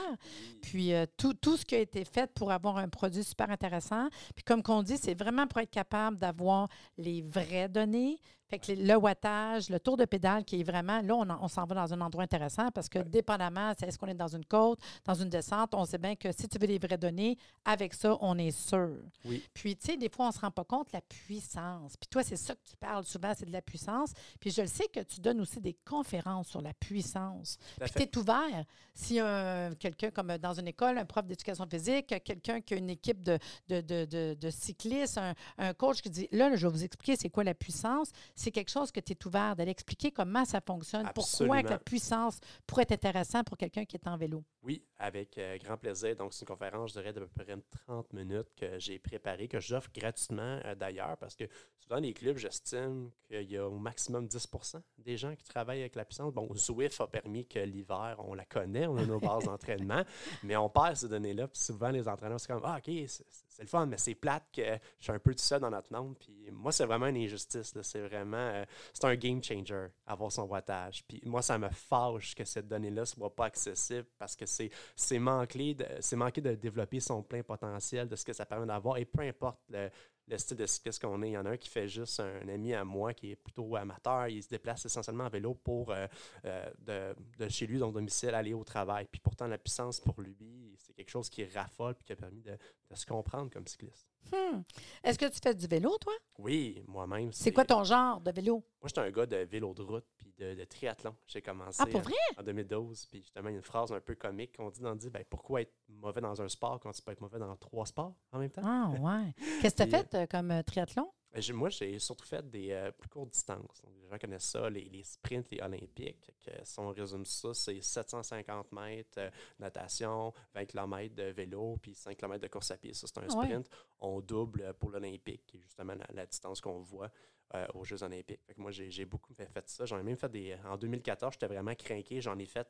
Puis 0.62 0.94
euh, 0.94 1.04
tout, 1.18 1.34
tout 1.34 1.58
ce 1.58 1.66
qui 1.66 1.74
a 1.74 1.80
été 1.80 2.02
fait 2.06 2.32
pour 2.32 2.50
avoir 2.50 2.78
un 2.78 2.88
produit 2.88 3.22
super 3.24 3.50
intéressant. 3.50 4.08
Puis 4.34 4.44
comme 4.44 4.62
qu'on 4.62 4.82
dit, 4.82 4.96
c'est 4.96 5.12
vraiment 5.12 5.46
pour 5.46 5.60
être 5.60 5.70
capable 5.70 6.16
d'avoir 6.16 6.68
les 6.96 7.20
vraies 7.20 7.68
données. 7.68 8.18
Fait 8.48 8.58
que 8.58 8.72
le 8.72 8.96
wattage, 8.96 9.68
le 9.68 9.78
tour 9.78 9.96
de 9.96 10.04
pédale 10.04 10.44
qui 10.44 10.60
est 10.60 10.64
vraiment, 10.64 11.00
là, 11.02 11.14
on, 11.14 11.28
on 11.44 11.48
s'en 11.48 11.64
va 11.66 11.74
dans 11.74 11.92
un 11.92 12.00
endroit 12.00 12.24
intéressant 12.24 12.70
parce 12.70 12.88
que 12.88 12.98
dépendamment, 13.00 13.72
c'est 13.78 13.86
est-ce 13.86 13.98
qu'on 13.98 14.06
est 14.06 14.14
dans 14.14 14.34
une 14.34 14.44
côte, 14.44 14.80
dans 15.04 15.14
une 15.14 15.28
descente, 15.28 15.74
on 15.74 15.84
sait 15.84 15.98
bien 15.98 16.16
que 16.16 16.32
si 16.32 16.48
tu 16.48 16.58
veux 16.58 16.66
les 16.66 16.78
vraies 16.78 16.96
données, 16.98 17.36
avec 17.64 17.92
ça, 17.94 18.16
on 18.20 18.38
est 18.38 18.50
sûr. 18.50 18.96
Oui. 19.24 19.42
Puis, 19.52 19.76
tu 19.76 19.86
sais, 19.92 19.96
des 19.96 20.08
fois, 20.08 20.26
on 20.26 20.28
ne 20.28 20.32
se 20.34 20.40
rend 20.40 20.50
pas 20.50 20.64
compte 20.64 20.88
de 20.88 20.92
la 20.94 21.02
puissance. 21.02 21.96
Puis 21.96 22.08
toi, 22.10 22.22
c'est 22.22 22.36
ça 22.36 22.54
que 22.54 22.60
tu 22.68 22.76
parles 22.76 23.04
souvent, 23.04 23.32
c'est 23.36 23.46
de 23.46 23.52
la 23.52 23.62
puissance. 23.62 24.12
Puis 24.40 24.50
je 24.50 24.62
le 24.62 24.68
sais 24.68 24.86
que 24.88 25.00
tu 25.00 25.20
donnes 25.20 25.40
aussi 25.40 25.60
des 25.60 25.76
conférences 25.84 26.48
sur 26.48 26.62
la 26.62 26.72
puissance. 26.74 27.58
Puis 27.80 27.90
tu 27.90 28.02
es 28.02 28.18
ouvert. 28.18 28.64
Si 28.94 29.20
un, 29.20 29.74
quelqu'un, 29.74 30.10
comme 30.10 30.36
dans 30.38 30.54
une 30.58 30.66
école, 30.68 30.98
un 30.98 31.04
prof 31.04 31.24
d'éducation 31.26 31.66
physique, 31.70 32.06
quelqu'un 32.24 32.60
qui 32.60 32.74
a 32.74 32.76
une 32.78 32.90
équipe 32.90 33.22
de, 33.22 33.38
de, 33.68 33.80
de, 33.80 34.04
de- 34.06 34.34
de 34.40 34.50
cyclistes, 34.50 35.18
un, 35.18 35.34
un 35.58 35.74
coach 35.74 36.00
qui 36.02 36.10
dit, 36.10 36.28
là, 36.32 36.48
là, 36.50 36.56
je 36.56 36.66
vais 36.66 36.72
vous 36.72 36.82
expliquer 36.84 37.14
c'est 37.16 37.28
quoi 37.30 37.44
la 37.44 37.54
puissance, 37.54 38.10
c'est 38.38 38.52
quelque 38.52 38.70
chose 38.70 38.92
que 38.92 39.00
tu 39.00 39.12
es 39.12 39.26
ouvert 39.26 39.56
d'aller 39.56 39.72
expliquer 39.72 40.12
comment 40.12 40.44
ça 40.44 40.60
fonctionne, 40.60 41.08
pourquoi 41.14 41.62
que 41.62 41.70
la 41.70 41.78
puissance 41.78 42.38
pourrait 42.66 42.82
être 42.82 42.92
intéressant 42.92 43.42
pour 43.42 43.56
quelqu'un 43.56 43.84
qui 43.84 43.96
est 43.96 44.06
en 44.06 44.16
vélo. 44.16 44.44
Oui, 44.62 44.82
avec 44.98 45.36
euh, 45.38 45.58
grand 45.58 45.76
plaisir. 45.76 46.14
Donc, 46.16 46.32
c'est 46.32 46.42
une 46.42 46.54
conférence, 46.54 46.90
je 46.90 47.00
dirais, 47.00 47.12
d'à 47.12 47.20
peu 47.20 47.26
près 47.28 47.56
30 47.86 48.12
minutes 48.12 48.48
que 48.56 48.78
j'ai 48.78 48.98
préparée, 48.98 49.48
que 49.48 49.60
j'offre 49.60 49.90
gratuitement 49.92 50.60
euh, 50.64 50.74
d'ailleurs, 50.74 51.16
parce 51.18 51.34
que 51.34 51.44
souvent, 51.80 52.00
les 52.00 52.12
clubs, 52.12 52.36
j'estime 52.36 53.10
qu'il 53.26 53.50
y 53.50 53.56
a 53.56 53.66
au 53.66 53.78
maximum 53.78 54.26
10% 54.26 54.80
des 54.98 55.16
gens 55.16 55.34
qui 55.34 55.44
travaillent 55.44 55.80
avec 55.80 55.96
la 55.96 56.04
puissance. 56.04 56.32
Bon, 56.32 56.48
Zwift 56.54 57.00
a 57.00 57.06
permis 57.06 57.46
que 57.46 57.58
l'hiver, 57.58 58.16
on 58.18 58.34
la 58.34 58.44
connaît, 58.44 58.86
on 58.86 58.96
a 58.96 59.04
nos 59.04 59.18
bases 59.18 59.44
d'entraînement, 59.46 60.04
mais 60.44 60.56
on 60.56 60.68
perd 60.68 60.96
ces 60.96 61.08
données-là. 61.08 61.48
Puis 61.48 61.60
souvent, 61.60 61.90
les 61.90 62.06
entraîneurs, 62.06 62.38
c'est 62.38 62.52
comme 62.52 62.62
Ah, 62.64 62.78
OK, 62.78 62.92
c'est 63.06 63.24
c'est 63.58 63.64
le 63.64 63.68
fun, 63.68 63.86
mais 63.86 63.98
c'est 63.98 64.14
plate 64.14 64.44
que 64.52 64.62
je 64.62 65.02
suis 65.04 65.12
un 65.12 65.18
peu 65.18 65.34
tout 65.34 65.42
seul 65.42 65.60
dans 65.60 65.70
notre 65.70 65.92
monde. 65.92 66.16
Puis 66.16 66.48
moi, 66.52 66.70
c'est 66.70 66.86
vraiment 66.86 67.06
une 67.06 67.16
injustice. 67.16 67.74
C'est 67.82 68.00
vraiment. 68.02 68.36
euh, 68.36 68.64
c'est 68.94 69.04
un 69.04 69.16
game 69.16 69.42
changer, 69.42 69.88
avoir 70.06 70.30
son 70.30 70.42
wattage. 70.42 71.04
Puis 71.08 71.20
moi, 71.24 71.42
ça 71.42 71.58
me 71.58 71.68
fâche 71.68 72.36
que 72.36 72.44
cette 72.44 72.68
donnée-là 72.68 73.00
ne 73.00 73.04
soit 73.04 73.34
pas 73.34 73.46
accessible 73.46 74.06
parce 74.16 74.36
que 74.36 74.46
c'est 74.46 75.18
manqué, 75.18 75.74
de, 75.74 76.40
de 76.40 76.54
développer 76.54 77.00
son 77.00 77.20
plein 77.24 77.42
potentiel 77.42 78.08
de 78.08 78.14
ce 78.14 78.24
que 78.24 78.32
ça 78.32 78.46
permet 78.46 78.66
d'avoir. 78.66 78.96
Et 78.96 79.04
peu 79.04 79.22
importe 79.22 79.58
le, 79.70 79.90
le 80.28 80.38
style 80.38 80.56
de 80.56 80.66
cycliste 80.66 81.00
qu'on 81.00 81.22
est, 81.22 81.30
il 81.30 81.32
y 81.32 81.38
en 81.38 81.46
a 81.46 81.50
un 81.50 81.56
qui 81.56 81.68
fait 81.68 81.88
juste 81.88 82.20
un, 82.20 82.48
ami 82.48 82.74
à 82.74 82.84
moi 82.84 83.14
qui 83.14 83.30
est 83.30 83.36
plutôt 83.36 83.76
amateur. 83.76 84.28
Il 84.28 84.42
se 84.42 84.48
déplace 84.48 84.84
essentiellement 84.84 85.24
en 85.24 85.28
vélo 85.28 85.54
pour 85.54 85.90
euh, 85.90 86.06
euh, 86.44 86.70
de, 86.78 87.16
de 87.38 87.48
chez 87.48 87.66
lui, 87.66 87.78
donc 87.78 87.94
domicile, 87.94 88.30
aller 88.30 88.54
au 88.54 88.64
travail. 88.64 89.06
Puis 89.10 89.20
pourtant, 89.20 89.46
la 89.46 89.58
puissance 89.58 90.00
pour 90.00 90.20
lui, 90.20 90.76
c'est 90.78 90.92
quelque 90.92 91.10
chose 91.10 91.28
qui 91.28 91.44
raffole 91.44 91.94
et 92.00 92.04
qui 92.04 92.12
a 92.12 92.16
permis 92.16 92.42
de, 92.42 92.52
de 92.52 92.94
se 92.94 93.06
comprendre 93.06 93.50
comme 93.50 93.66
cycliste. 93.66 94.08
Hmm. 94.32 94.60
Est-ce 95.02 95.18
que 95.18 95.26
tu 95.26 95.38
fais 95.42 95.54
du 95.54 95.66
vélo, 95.66 95.96
toi? 95.98 96.12
Oui, 96.38 96.82
moi-même. 96.86 97.32
C'est 97.32 97.52
quoi 97.52 97.64
ton 97.64 97.82
genre 97.84 98.20
de 98.20 98.30
vélo? 98.30 98.64
Moi, 98.80 98.88
j'étais 98.88 99.00
un 99.00 99.10
gars 99.10 99.26
de 99.26 99.36
vélo 99.36 99.72
de 99.72 99.82
route 99.82 100.04
puis 100.16 100.17
de, 100.38 100.54
de 100.54 100.64
triathlon. 100.64 101.14
J'ai 101.26 101.42
commencé 101.42 101.82
Ah, 101.82 101.86
pour 101.86 102.00
euh, 102.00 102.04
vrai? 102.04 102.14
en 102.38 102.42
2012. 102.42 103.06
Puis 103.06 103.20
justement, 103.22 103.48
il 103.48 103.52
y 103.52 103.54
a 103.54 103.58
une 103.58 103.62
phrase 103.62 103.92
un 103.92 104.00
peu 104.00 104.14
comique 104.14 104.56
qu'on 104.56 104.70
dit 104.70 104.80
dans 104.80 104.92
le 104.92 104.98
dit 104.98 105.10
ben, 105.10 105.24
pourquoi 105.28 105.62
être 105.62 105.74
mauvais 105.88 106.20
dans 106.20 106.40
un 106.40 106.48
sport 106.48 106.78
quand 106.80 106.92
tu 106.92 107.02
peux 107.02 107.12
être 107.12 107.20
mauvais 107.20 107.38
dans 107.38 107.56
trois 107.56 107.86
sports 107.86 108.14
en 108.32 108.38
même 108.38 108.50
temps? 108.50 108.62
Ah, 108.64 108.90
ouais. 109.00 109.34
Qu'est-ce 109.62 109.74
que 109.74 109.76
tu 109.76 109.82
as 109.82 109.86
Puis, 109.86 110.08
fait 110.10 110.14
euh, 110.14 110.26
comme 110.26 110.50
euh, 110.50 110.62
triathlon? 110.62 111.10
Moi, 111.52 111.68
j'ai 111.70 111.98
surtout 111.98 112.26
fait 112.26 112.48
des 112.48 112.70
euh, 112.72 112.90
plus 112.92 113.08
courtes 113.08 113.30
distances. 113.32 113.80
Donc, 113.82 113.92
les 114.02 114.08
gens 114.08 114.18
connaissent 114.18 114.50
ça, 114.50 114.68
les, 114.70 114.84
les 114.84 115.02
sprints, 115.04 115.50
les 115.50 115.60
olympiques. 115.60 116.30
Que, 116.44 116.50
si 116.64 116.78
on 116.78 116.88
résume 116.90 117.24
ça, 117.24 117.54
c'est 117.54 117.80
750 117.80 118.72
mètres 118.72 119.18
euh, 119.18 119.30
natation, 119.58 120.32
20 120.54 120.64
km 120.66 121.14
de 121.14 121.24
vélo, 121.24 121.76
puis 121.80 121.94
5 121.94 122.16
km 122.16 122.40
de 122.42 122.48
course 122.48 122.70
à 122.70 122.76
pied. 122.76 122.92
Ça, 122.94 123.06
c'est 123.06 123.18
un 123.18 123.22
Ouais. 123.22 123.46
sprint. 123.46 123.68
On 124.00 124.20
double 124.20 124.62
euh, 124.62 124.72
pour 124.72 124.90
l'olympique, 124.90 125.44
qui 125.46 125.58
est 125.58 125.62
justement 125.62 125.94
la, 125.94 126.06
la 126.14 126.26
distance 126.26 126.60
qu'on 126.60 126.80
voit 126.80 127.10
euh, 127.54 127.66
aux 127.74 127.84
Jeux 127.84 128.02
olympiques. 128.02 128.40
Fait 128.46 128.54
que 128.54 128.60
moi, 128.60 128.70
j'ai 128.70 129.04
beaucoup 129.04 129.32
fait, 129.34 129.46
fait 129.52 129.68
ça. 129.68 129.84
J'en 129.86 129.98
ai 129.98 130.02
même 130.02 130.16
fait 130.16 130.30
des... 130.30 130.56
En 130.66 130.76
2014, 130.76 131.34
j'étais 131.34 131.46
vraiment 131.46 131.74
craqué. 131.74 132.20
J'en 132.20 132.38
ai 132.38 132.46
fait 132.46 132.68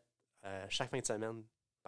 chaque 0.69 0.91
fin 0.91 1.01
de 1.01 1.05
semaine 1.07 1.43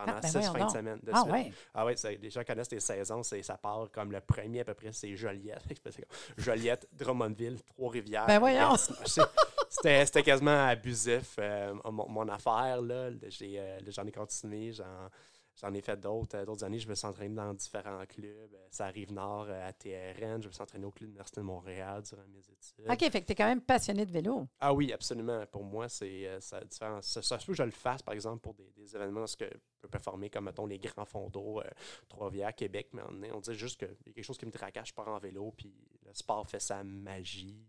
pendant 0.04 0.18
Ah, 0.18 0.20
ben 0.20 0.28
six 0.28 0.50
fins 0.50 0.64
de 0.66 0.70
semaine 0.70 0.98
de 1.02 1.10
Ah, 1.12 1.20
suite. 1.22 1.32
ouais. 1.32 1.52
Ah 1.74 1.86
oui, 1.86 1.94
les 2.22 2.30
gens 2.30 2.42
connaissent 2.44 2.70
les 2.70 2.80
saisons, 2.80 3.22
ça 3.22 3.56
part 3.56 3.88
comme 3.92 4.12
le 4.12 4.20
premier 4.20 4.60
à 4.60 4.64
peu 4.64 4.74
près, 4.74 4.92
c'est 4.92 5.14
Joliette. 5.16 5.62
Joliette, 6.38 6.86
Drummondville, 6.92 7.58
Trois-Rivières. 7.62 8.26
Ben 8.26 8.38
voyons. 8.38 8.76
C'est- 9.72 10.04
C'était 10.04 10.22
quasiment 10.24 10.66
abusif, 10.66 11.36
euh, 11.38 11.72
mon, 11.90 12.08
mon 12.08 12.28
affaire. 12.28 12.80
euh, 12.82 13.78
J'en 13.88 14.04
ai 14.06 14.10
continué, 14.12 14.72
j'en- 14.72 14.84
J'en 15.60 15.74
ai 15.74 15.80
fait 15.80 15.98
d'autres. 15.98 16.36
Euh, 16.38 16.44
d'autres 16.44 16.64
années, 16.64 16.78
je 16.78 16.88
me 16.88 16.94
suis 16.94 17.06
entraîné 17.06 17.34
dans 17.34 17.52
différents 17.54 18.04
clubs. 18.06 18.54
Euh, 18.54 18.66
Ça 18.70 18.86
arrive 18.86 19.12
nord 19.12 19.46
euh, 19.48 19.68
à 19.68 19.72
TRN. 19.72 20.42
Je 20.42 20.48
me 20.48 20.52
suis 20.52 20.62
entraîné 20.62 20.84
au 20.86 20.90
club 20.90 21.08
de 21.08 21.12
l'Université 21.12 21.40
de 21.40 21.46
Montréal 21.46 22.02
durant 22.02 22.26
mes 22.28 22.38
études. 22.38 22.90
OK, 22.90 23.10
fait 23.10 23.20
que 23.20 23.26
tu 23.26 23.32
es 23.32 23.34
quand 23.34 23.46
même 23.48 23.60
passionné 23.60 24.06
de 24.06 24.12
vélo. 24.12 24.46
Ah 24.58 24.72
oui, 24.72 24.92
absolument. 24.92 25.44
Pour 25.46 25.64
moi, 25.64 25.88
c'est 25.88 26.28
ça 26.40 26.60
différent. 26.64 27.02
Ça, 27.02 27.22
ça 27.22 27.38
se 27.38 27.46
peut 27.46 27.52
que 27.52 27.58
je 27.58 27.62
le 27.62 27.70
fasse, 27.70 28.02
par 28.02 28.14
exemple, 28.14 28.40
pour 28.40 28.54
des, 28.54 28.70
des 28.76 28.94
événements 28.96 29.26
ce 29.26 29.36
que 29.36 29.44
je 29.46 29.80
peux 29.82 29.88
performer, 29.88 30.30
comme, 30.30 30.44
mettons, 30.44 30.66
les 30.66 30.78
grands 30.78 31.04
fonds 31.04 31.28
d'eau, 31.30 31.60
euh, 31.60 31.64
Trois-Rivières, 32.08 32.54
Québec. 32.54 32.88
Mais 32.92 33.02
on, 33.32 33.36
on 33.36 33.40
dit 33.40 33.54
juste 33.54 33.78
qu'il 33.78 33.88
y 34.06 34.10
a 34.10 34.12
quelque 34.12 34.24
chose 34.24 34.38
qui 34.38 34.46
me 34.46 34.50
tracasse, 34.52 34.88
je 34.88 34.94
pars 34.94 35.08
en 35.08 35.18
vélo, 35.18 35.52
puis 35.56 35.74
le 36.04 36.12
sport 36.14 36.46
fait 36.46 36.60
sa 36.60 36.82
magie. 36.84 37.66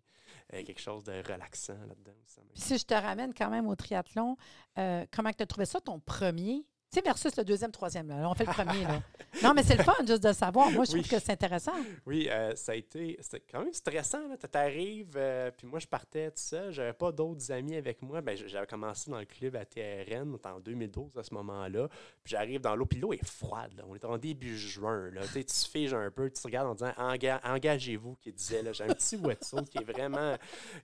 Euh, 0.53 0.63
quelque 0.63 0.79
chose 0.79 1.03
de 1.03 1.11
relaxant 1.29 1.77
là-dedans. 1.87 2.13
si 2.53 2.77
je 2.77 2.85
te 2.85 2.93
ramène 2.93 3.33
quand 3.33 3.49
même 3.49 3.67
au 3.67 3.75
triathlon, 3.75 4.37
euh, 4.77 5.05
comment 5.11 5.31
tu 5.33 5.43
as 5.43 5.45
trouvé 5.45 5.65
ça, 5.65 5.81
ton 5.81 5.99
premier? 5.99 6.65
Tu 6.91 6.99
sais, 6.99 7.05
versus 7.05 7.33
le 7.37 7.45
deuxième, 7.45 7.71
troisième. 7.71 8.09
Là. 8.09 8.29
On 8.29 8.33
fait 8.33 8.43
le 8.45 8.51
premier. 8.51 8.83
Là. 8.83 9.01
Non, 9.41 9.53
mais 9.53 9.63
c'est 9.63 9.77
le 9.77 9.83
fun 9.83 9.93
juste 10.05 10.23
de 10.23 10.33
savoir. 10.33 10.69
Moi, 10.71 10.83
je 10.83 10.91
trouve 10.91 11.07
que 11.07 11.19
c'est 11.19 11.31
intéressant. 11.31 11.71
Oui, 12.05 12.27
euh, 12.29 12.53
ça 12.55 12.73
a 12.73 12.75
été 12.75 13.17
c'était 13.21 13.41
quand 13.49 13.63
même 13.63 13.71
stressant. 13.73 14.27
là. 14.27 14.35
Tu 14.35 14.57
arrives, 14.57 15.17
puis 15.57 15.67
moi, 15.67 15.79
je 15.79 15.87
partais 15.87 16.27
tout 16.31 16.41
seul. 16.41 16.73
J'avais 16.73 16.91
pas 16.91 17.13
d'autres 17.13 17.49
amis 17.49 17.77
avec 17.77 18.01
moi. 18.01 18.19
Ben, 18.19 18.35
j'avais 18.45 18.67
commencé 18.67 19.09
dans 19.09 19.19
le 19.19 19.25
club 19.25 19.55
à 19.55 19.63
TRN 19.63 20.35
en 20.43 20.59
2012 20.59 21.17
à 21.17 21.23
ce 21.23 21.33
moment-là. 21.35 21.87
Puis 22.25 22.31
j'arrive 22.33 22.59
dans 22.59 22.75
l'eau, 22.75 22.85
puis 22.85 22.99
l'eau 22.99 23.13
est 23.13 23.23
froide. 23.25 23.71
là. 23.77 23.83
On 23.87 23.95
est 23.95 24.03
en 24.03 24.17
début 24.17 24.57
juin. 24.57 25.11
Là. 25.13 25.21
Tu 25.31 25.45
te 25.45 25.53
figes 25.71 25.93
un 25.93 26.11
peu, 26.11 26.29
tu 26.29 26.41
te 26.41 26.45
regardes 26.45 26.67
en 26.67 26.73
disant 26.75 26.91
Enga- 26.97 27.39
engagez-vous, 27.45 28.15
qui 28.15 28.33
disait. 28.33 28.63
J'ai 28.73 28.83
un 28.83 28.87
petit 28.87 29.15
wetsuit 29.15 29.63
qui 29.69 29.77
est 29.77 29.89
vraiment. 29.89 30.35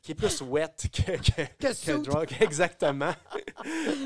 qui 0.02 0.14
est 0.14 0.16
plus 0.16 0.40
wet 0.42 0.68
que, 0.90 1.02
que, 1.18 1.42
Que 1.60 1.98
drug. 2.02 2.30
Exactement. 2.40 3.12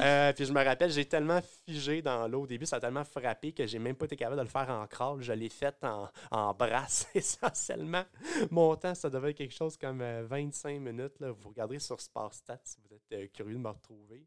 Euh, 0.02 0.34
puis 0.34 0.46
je 0.46 0.52
me 0.52 0.64
rappelle, 0.64 0.90
j'ai 0.90 1.06
tellement 1.06 1.40
figé 1.68 1.91
dans 2.00 2.28
l'eau 2.28 2.44
au 2.44 2.48
début, 2.48 2.66
ça 2.66 2.78
a 2.78 2.80
tellement 2.80 3.04
frappé 3.04 3.52
que 3.52 3.66
j'ai 3.68 3.80
même 3.80 3.96
pas 3.96 4.06
été 4.06 4.16
capable 4.16 4.38
de 4.38 4.44
le 4.44 4.50
faire 4.50 4.70
en 4.70 4.86
crawl. 4.88 5.22
Je 5.22 5.34
l'ai 5.34 5.50
fait 5.50 5.76
en, 5.84 6.08
en 6.32 6.54
brasse 6.54 7.10
essentiellement. 7.16 8.04
Mon 8.52 8.76
temps, 8.76 8.96
ça 8.96 9.10
devait 9.10 9.32
être 9.32 9.38
quelque 9.38 9.54
chose 9.54 9.78
comme 9.78 10.02
euh, 10.02 10.24
25 10.26 10.80
minutes. 10.80 11.20
là. 11.20 11.32
Vous 11.32 11.50
regarderez 11.50 11.80
sur 11.80 12.00
Sportstat 12.00 12.62
si 12.64 12.78
vous 12.82 12.96
êtes 12.96 13.12
euh, 13.14 13.28
curieux 13.34 13.56
de 13.56 13.60
me 13.60 13.70
retrouver. 13.70 14.26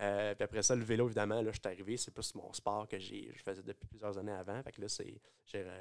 Euh, 0.00 0.34
puis 0.34 0.44
après 0.44 0.62
ça, 0.62 0.74
le 0.74 0.84
vélo, 0.84 1.06
évidemment, 1.06 1.40
là, 1.40 1.50
je 1.52 1.58
suis 1.58 1.66
arrivé, 1.66 1.96
c'est 1.96 2.10
plus 2.10 2.34
mon 2.34 2.52
sport 2.52 2.88
que 2.88 2.98
je 2.98 3.14
faisais 3.44 3.62
depuis 3.62 3.86
plusieurs 3.86 4.18
années 4.18 4.32
avant. 4.32 4.60
Fait 4.62 4.72
que 4.72 4.80
là, 4.80 4.86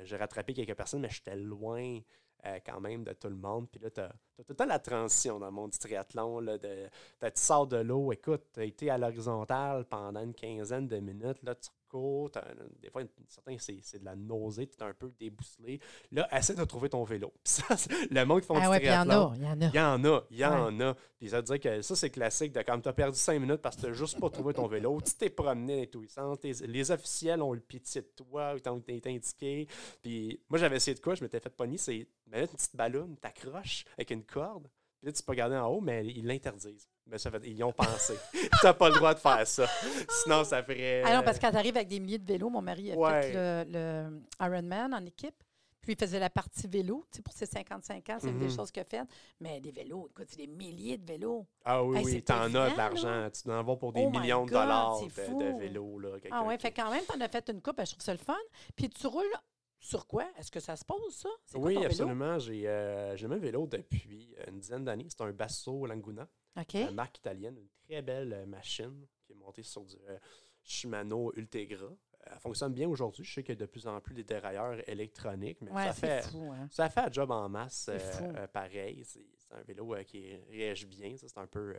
j'ai 0.04 0.18
rattrapé 0.18 0.54
quelques 0.54 0.76
personnes, 0.76 1.02
mais 1.02 1.10
j'étais 1.10 1.36
loin 1.36 2.00
euh, 2.46 2.60
quand 2.66 2.80
même 2.82 3.04
de 3.04 3.14
tout 3.14 3.30
le 3.30 3.36
monde. 3.36 3.70
Puis 3.70 3.80
là, 3.80 3.90
tu 3.90 4.02
as, 4.02 4.54
temps 4.56 4.66
la 4.66 4.80
transition 4.80 5.40
dans 5.40 5.46
le 5.48 5.52
monde 5.52 5.72
du 5.72 5.78
triathlon. 5.78 6.40
Là, 6.40 6.58
de, 6.58 6.90
tu 7.22 7.30
sors 7.36 7.68
de 7.68 7.78
l'eau, 7.78 8.12
écoute, 8.12 8.44
tu 8.54 8.60
as 8.60 8.64
été 8.64 8.90
à 8.90 8.98
l'horizontale 8.98 9.86
pendant 9.86 10.22
une 10.22 10.34
quinzaine 10.34 10.88
de 10.88 10.98
minutes. 10.98 11.42
Là, 11.44 11.56
tu 11.56 11.70
des 12.82 12.90
fois, 12.90 13.04
certains, 13.28 13.58
c'est, 13.60 13.80
c'est 13.82 14.00
de 14.00 14.06
la 14.06 14.16
nausée, 14.16 14.68
tu 14.68 14.78
es 14.78 14.84
un 14.84 14.94
peu 14.94 15.12
débousselé. 15.20 15.80
Là, 16.12 16.28
essaie 16.36 16.56
de 16.56 16.64
trouver 16.64 16.90
ton 16.90 17.04
vélo. 17.04 17.34
Ça, 17.44 17.76
le 18.10 18.24
monde 18.26 18.42
qui 18.42 18.48
font 18.48 18.56
Ah 18.58 18.62
du 18.62 18.68
ouais, 18.68 18.80
puis 18.80 18.88
il 18.88 18.92
y 18.92 18.96
en 18.96 19.04
triathlon, 19.06 19.32
a. 19.32 19.36
Il 19.36 19.44
y 19.44 19.48
en 19.48 19.62
a. 19.62 19.66
il 19.66 19.76
y 19.76 19.80
en 19.80 20.06
a, 20.06 20.24
il 20.32 20.38
y 20.38 20.46
en 20.46 20.80
a. 20.80 20.96
Puis 21.20 21.30
ça 21.30 21.38
veut 21.38 21.44
dire 21.44 21.60
que 21.60 21.82
ça, 21.82 21.96
c'est 21.96 22.10
classique 22.10 22.52
de 22.54 22.62
quand 22.62 22.80
tu 22.80 22.90
as 22.90 22.94
perdu 22.94 23.18
5 23.18 23.40
minutes 23.40 23.62
parce 23.62 23.76
que 23.76 23.82
tu 23.82 23.88
n'as 23.88 23.94
juste 23.94 24.20
pas 24.20 24.30
trouvé 24.30 24.54
ton 24.54 24.68
vélo. 24.68 25.00
Tu 25.02 25.14
t'es 25.14 25.30
promené 25.30 25.86
dans 25.86 25.92
tous 25.92 26.02
les 26.02 26.08
sens. 26.08 26.38
Les 26.44 26.92
officiels 26.92 27.42
ont 27.42 27.54
le 27.54 27.62
pitié 27.62 28.02
de 28.02 28.08
toi, 28.16 28.54
ils 28.56 28.62
t'ont 28.62 28.80
été 28.80 29.10
indiqué. 29.10 29.68
Puis 30.02 30.42
moi, 30.50 30.60
j'avais 30.60 30.78
essayé 30.78 30.96
de 30.96 31.00
quoi? 31.00 31.16
Je 31.16 31.24
m'étais 31.24 31.40
fait 31.40 31.50
pogner. 31.50 31.78
C'est 31.78 32.08
mettre 32.28 32.52
une 32.52 32.58
petite 32.58 32.76
ballonne, 32.76 33.16
t'accroches 33.18 33.86
avec 33.98 34.12
une 34.12 34.24
corde. 34.24 34.68
Puis 35.04 35.10
là, 35.10 35.18
tu 35.18 35.22
peux 35.24 35.34
regarder 35.34 35.58
en 35.58 35.68
haut, 35.68 35.82
mais 35.82 36.06
ils 36.06 36.26
l'interdisent. 36.26 36.88
Mais 37.08 37.18
ça 37.18 37.30
fait, 37.30 37.42
ils 37.44 37.58
y 37.58 37.64
ont 37.64 37.74
pensé. 37.74 38.14
tu 38.32 38.40
n'as 38.64 38.74
pas 38.74 38.88
le 38.88 38.96
droit 38.96 39.14
de 39.14 39.20
faire 39.20 39.46
ça. 39.46 39.68
Sinon, 40.24 40.46
ça 40.46 40.64
ferait. 40.64 41.04
Ah 41.06 41.18
non, 41.18 41.24
parce 41.24 41.38
que 41.38 41.42
quand 41.46 41.52
tu 41.52 41.58
arrives 41.58 41.76
avec 41.76 41.90
des 41.90 42.00
milliers 42.00 42.20
de 42.20 42.26
vélos, 42.26 42.50
mon 42.50 42.62
mari 42.62 42.94
a 42.94 42.96
Ouais. 42.96 43.22
fait 43.22 43.66
le, 43.66 43.72
le 43.74 44.22
Ironman 44.40 44.94
en 44.94 45.06
équipe. 45.06 45.36
Puis 45.82 45.92
il 45.92 46.00
faisait 46.00 46.20
la 46.20 46.30
partie 46.30 46.66
vélo, 46.70 47.06
tu 47.12 47.18
sais, 47.18 47.22
pour 47.22 47.34
ses 47.34 47.46
55 47.46 48.10
ans, 48.12 48.18
c'est 48.22 48.30
une 48.30 48.40
des 48.40 48.46
Mhm. 48.46 48.56
choses 48.56 48.72
qu'il 48.72 48.82
a 48.82 48.86
faites. 48.86 49.06
Mais 49.42 49.60
des 49.60 49.72
vélos, 49.72 50.08
écoute, 50.12 50.28
c'est 50.30 50.38
des 50.38 50.48
milliers 50.48 50.98
de 50.98 51.06
vélos. 51.06 51.46
Ah 51.66 51.84
oui, 51.84 51.98
Hey, 51.98 52.06
oui, 52.06 52.24
t'en 52.24 52.44
as 52.56 52.70
de 52.70 52.78
l'argent. 52.78 53.28
Tu 53.32 53.52
en 53.52 53.62
vas 53.64 53.76
pour 53.76 53.92
des 53.92 54.06
Oh 54.06 54.10
millions 54.10 54.46
de 54.46 54.52
dollars 54.52 55.02
de, 55.02 55.60
vélos. 55.60 56.00
Là, 56.00 56.12
Ah 56.32 56.44
ouais, 56.46 56.56
qui- 56.56 56.62
fait 56.62 56.72
quand 56.72 56.90
même, 56.90 57.04
tu 57.06 57.18
en 57.18 57.20
as 57.20 57.28
fait 57.28 57.50
une 57.50 57.62
coupe, 57.62 57.76
ben, 57.76 57.86
je 57.86 57.92
trouve 57.92 58.02
ça 58.06 58.14
le 58.14 58.18
fun. 58.20 58.38
Puis 58.78 58.90
tu 58.90 59.08
roules 59.08 59.26
sur 59.84 60.08
quoi? 60.08 60.26
Est-ce 60.38 60.50
que 60.52 60.60
ça 60.60 60.76
se 60.76 60.86
pose, 60.86 61.14
ça? 61.14 61.30
Quoi 61.52 61.62
Oui, 61.62 61.76
ton 61.76 61.84
absolument. 61.84 62.40
J'ai 62.40 62.64
euh, 62.68 63.16
le 63.18 63.28
même 63.28 63.40
vélo 63.40 63.68
depuis 63.68 64.34
une 64.48 64.60
dizaine 64.60 64.86
d'années. 64.86 65.08
C'est 65.10 65.22
un 65.22 65.32
Basso 65.32 65.86
Languna, 65.86 66.28
OK. 66.58 66.74
une 66.76 66.92
marque 66.96 67.18
italienne, 67.18 67.58
une 67.58 67.70
très 67.86 68.02
belle 68.02 68.34
euh, 68.34 68.46
machine 68.46 69.06
qui 69.26 69.34
est 69.34 69.36
montée 69.36 69.64
sur 69.64 69.84
du 69.84 69.96
euh, 70.10 70.18
Shimano 70.64 71.34
Ultegra. 71.36 71.90
Elle 72.26 72.40
fonctionne 72.40 72.74
bien 72.74 72.88
aujourd'hui. 72.88 73.26
Je 73.26 73.34
sais 73.34 73.44
qu'il 73.44 73.56
y 73.56 73.58
a 73.58 73.60
de 73.60 73.66
plus 73.66 73.86
en 73.86 74.00
plus 74.00 74.14
des 74.14 74.24
dérailleurs 74.24 74.78
électroniques, 74.90 75.58
mais 75.60 75.72
Ouais, 75.72 75.88
ça, 75.88 75.94
fait, 75.94 76.22
fou, 76.22 76.52
hein? 76.54 76.70
ça 76.72 76.90
fait 76.90 77.02
un 77.02 77.12
job 77.12 77.30
en 77.32 77.50
masse 77.50 77.90
euh, 77.90 78.00
euh, 78.22 78.48
pareil. 78.48 79.04
C'est 79.04 79.26
un 79.52 79.62
vélo 79.64 79.94
qui 80.08 80.34
réagit 80.50 80.86
bien. 80.86 81.18
Ça, 81.18 81.28
C'est 81.28 81.38
un 81.38 81.48
peu 81.48 81.76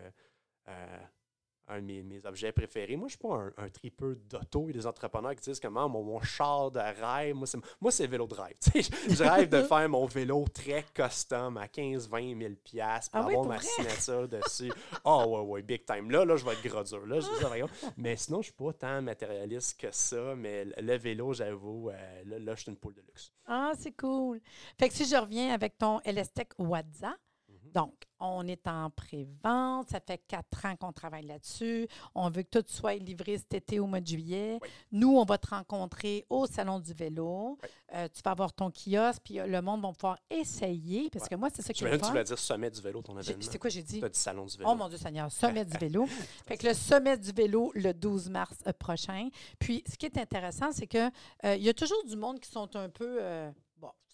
un 1.69 1.81
de 1.81 1.87
mes, 1.87 2.03
mes 2.03 2.25
objets 2.27 2.53
préférés. 2.53 2.97
Moi, 2.97 3.09
je 3.09 3.15
ne 3.15 3.19
suis 3.19 3.19
pas 3.19 3.35
un, 3.35 3.53
un 3.65 3.69
tripeux 3.71 4.17
d'auto. 4.29 4.65
Il 4.69 4.75
y 4.75 4.79
a 4.79 4.81
des 4.83 4.87
entrepreneurs 4.87 5.35
qui 5.35 5.43
disent 5.51 5.61
comment 5.61 5.89
mon, 5.89 6.03
mon 6.03 6.21
char 6.21 6.71
de 6.71 6.79
rêve, 6.79 7.35
moi, 7.35 7.47
c'est 7.47 7.59
moi, 7.81 7.91
c'est 7.91 8.07
vélo 8.07 8.27
de 8.27 8.35
rêve. 8.35 8.55
Je 8.75 9.23
rêve 9.23 9.49
de 9.49 9.63
faire 9.63 9.89
mon 9.89 10.07
vélo 10.07 10.45
très 10.53 10.85
custom 10.95 11.57
à 11.57 11.67
15-20 11.67 12.39
000 12.39 12.55
piastres 12.63 13.11
pour 13.13 13.21
Ah 13.21 13.27
oui, 13.27 13.35
avoir 13.35 13.43
pour 13.45 13.53
ma 13.53 13.57
vrai? 13.59 13.67
signature 13.67 14.29
dessus. 14.29 14.73
Oh, 15.05 15.25
ouais, 15.29 15.41
ouais, 15.53 15.63
big 15.63 15.85
time. 15.85 16.11
Là, 16.11 16.25
là, 16.25 16.37
je 16.37 16.45
vais 16.45 16.53
être 16.53 16.67
gros 16.69 16.83
dur. 16.83 17.07
Là, 17.07 17.21
je 17.21 17.27
exemple. 17.55 17.73
Mais 17.97 18.17
sinon, 18.17 18.39
je 18.43 18.51
ne 18.51 18.53
suis 18.53 18.53
pas 18.53 18.73
tant 18.73 19.03
matérialiste 19.03 19.81
que 19.81 19.89
ça. 19.91 20.35
Mais 20.37 20.65
le- 20.65 20.95
vélo, 20.99 21.33
j'avoue, 21.33 21.91
euh, 21.91 22.23
là, 22.27 22.39
là, 22.39 22.55
je 22.55 22.63
suis 22.63 22.71
une 22.71 22.77
poule 22.77 22.95
de 22.95 23.01
luxe. 23.03 23.33
Ah, 23.47 23.73
c'est 23.79 23.93
cool. 23.93 24.41
Fait 24.79 24.89
que 24.89 24.95
si 24.95 25.05
je 25.07 25.17
reviens 25.17 25.53
avec 25.53 25.77
ton 25.79 26.01
LSTEC 26.05 26.51
Wadza, 26.59 27.09
Mhm. 27.09 27.15
Donc, 27.75 27.93
on 28.21 28.47
est 28.47 28.67
en 28.69 28.89
pré-vente. 28.91 29.91
Ça 29.91 30.01
fait 30.01 30.23
quatre 30.29 30.65
ans 30.65 30.77
qu'on 30.77 30.93
travaille 30.93 31.27
là-dessus. 31.27 31.89
On 32.15 32.31
veut 32.31 32.43
que 32.43 32.61
tout 32.61 32.65
soit 32.69 32.95
livré 32.95 33.37
cet 33.37 33.53
été 33.55 33.81
au 33.81 33.87
mois 33.87 34.01
de 34.01 34.07
juillet. 34.07 34.59
Oui. 34.63 34.69
Nous, 34.93 35.17
on 35.17 35.25
va 35.25 35.37
te 35.39 35.49
rencontrer 35.49 36.25
au 36.31 36.47
Salon 36.47 36.79
du 36.79 36.95
vélo. 36.95 37.59
Oui. 37.63 37.69
Euh, 37.95 38.09
tu 38.13 38.23
vas 38.25 38.31
avoir 38.31 38.53
ton 38.53 38.71
kiosque, 38.71 39.21
puis 39.25 39.41
euh, 39.41 39.47
le 39.47 39.61
monde 39.61 39.83
va 39.83 39.93
pouvoir 39.93 40.19
essayer. 40.31 41.11
Parce 41.11 41.25
Ouais. 41.25 41.31
que 41.31 41.35
moi, 41.35 41.49
c'est 41.55 41.63
ça 41.63 41.73
qui 41.73 41.81
Je 41.81 41.87
est 41.87 41.91
le 41.93 41.99
que 41.99 42.07
tu 42.07 42.13
vas 42.13 42.25
dire 42.25 42.39
sommet 42.39 42.71
du 42.71 42.81
vélo, 42.81 43.03
ton 43.03 43.19
événement. 43.19 43.43
C'est 43.43 43.59
quoi 43.59 43.71
j'ai 43.71 43.83
dit? 43.83 43.99
Tu 43.99 44.05
as 44.05 44.09
dit 44.09 44.19
salon 44.19 44.47
du 44.47 44.57
vélo. 44.57 44.71
Oh 44.71 44.75
mon 44.75 44.89
Dieu 44.89 44.99
Seigneur, 44.99 45.31
sommet 45.31 45.65
du 45.65 45.77
vélo. 45.77 46.07
Fait 46.47 46.57
que 46.57 46.67
le 46.69 46.75
sommet 46.75 47.19
du 47.19 47.33
vélo 47.33 47.73
le 47.75 47.93
12 47.93 48.31
mars 48.31 48.57
euh, 48.67 48.73
prochain. 48.73 49.29
Puis, 49.59 49.83
ce 49.91 49.97
qui 49.97 50.07
est 50.07 50.17
intéressant, 50.19 50.71
c'est 50.73 50.87
que 50.87 51.09
euh, 51.45 51.57
il 51.57 51.63
y 51.63 51.69
a 51.69 51.75
toujours 51.75 52.03
du 52.05 52.17
monde 52.17 52.39
qui 52.41 52.51
sont 52.51 52.75
un 52.77 52.89
peu. 52.89 53.19
euh, 53.21 53.51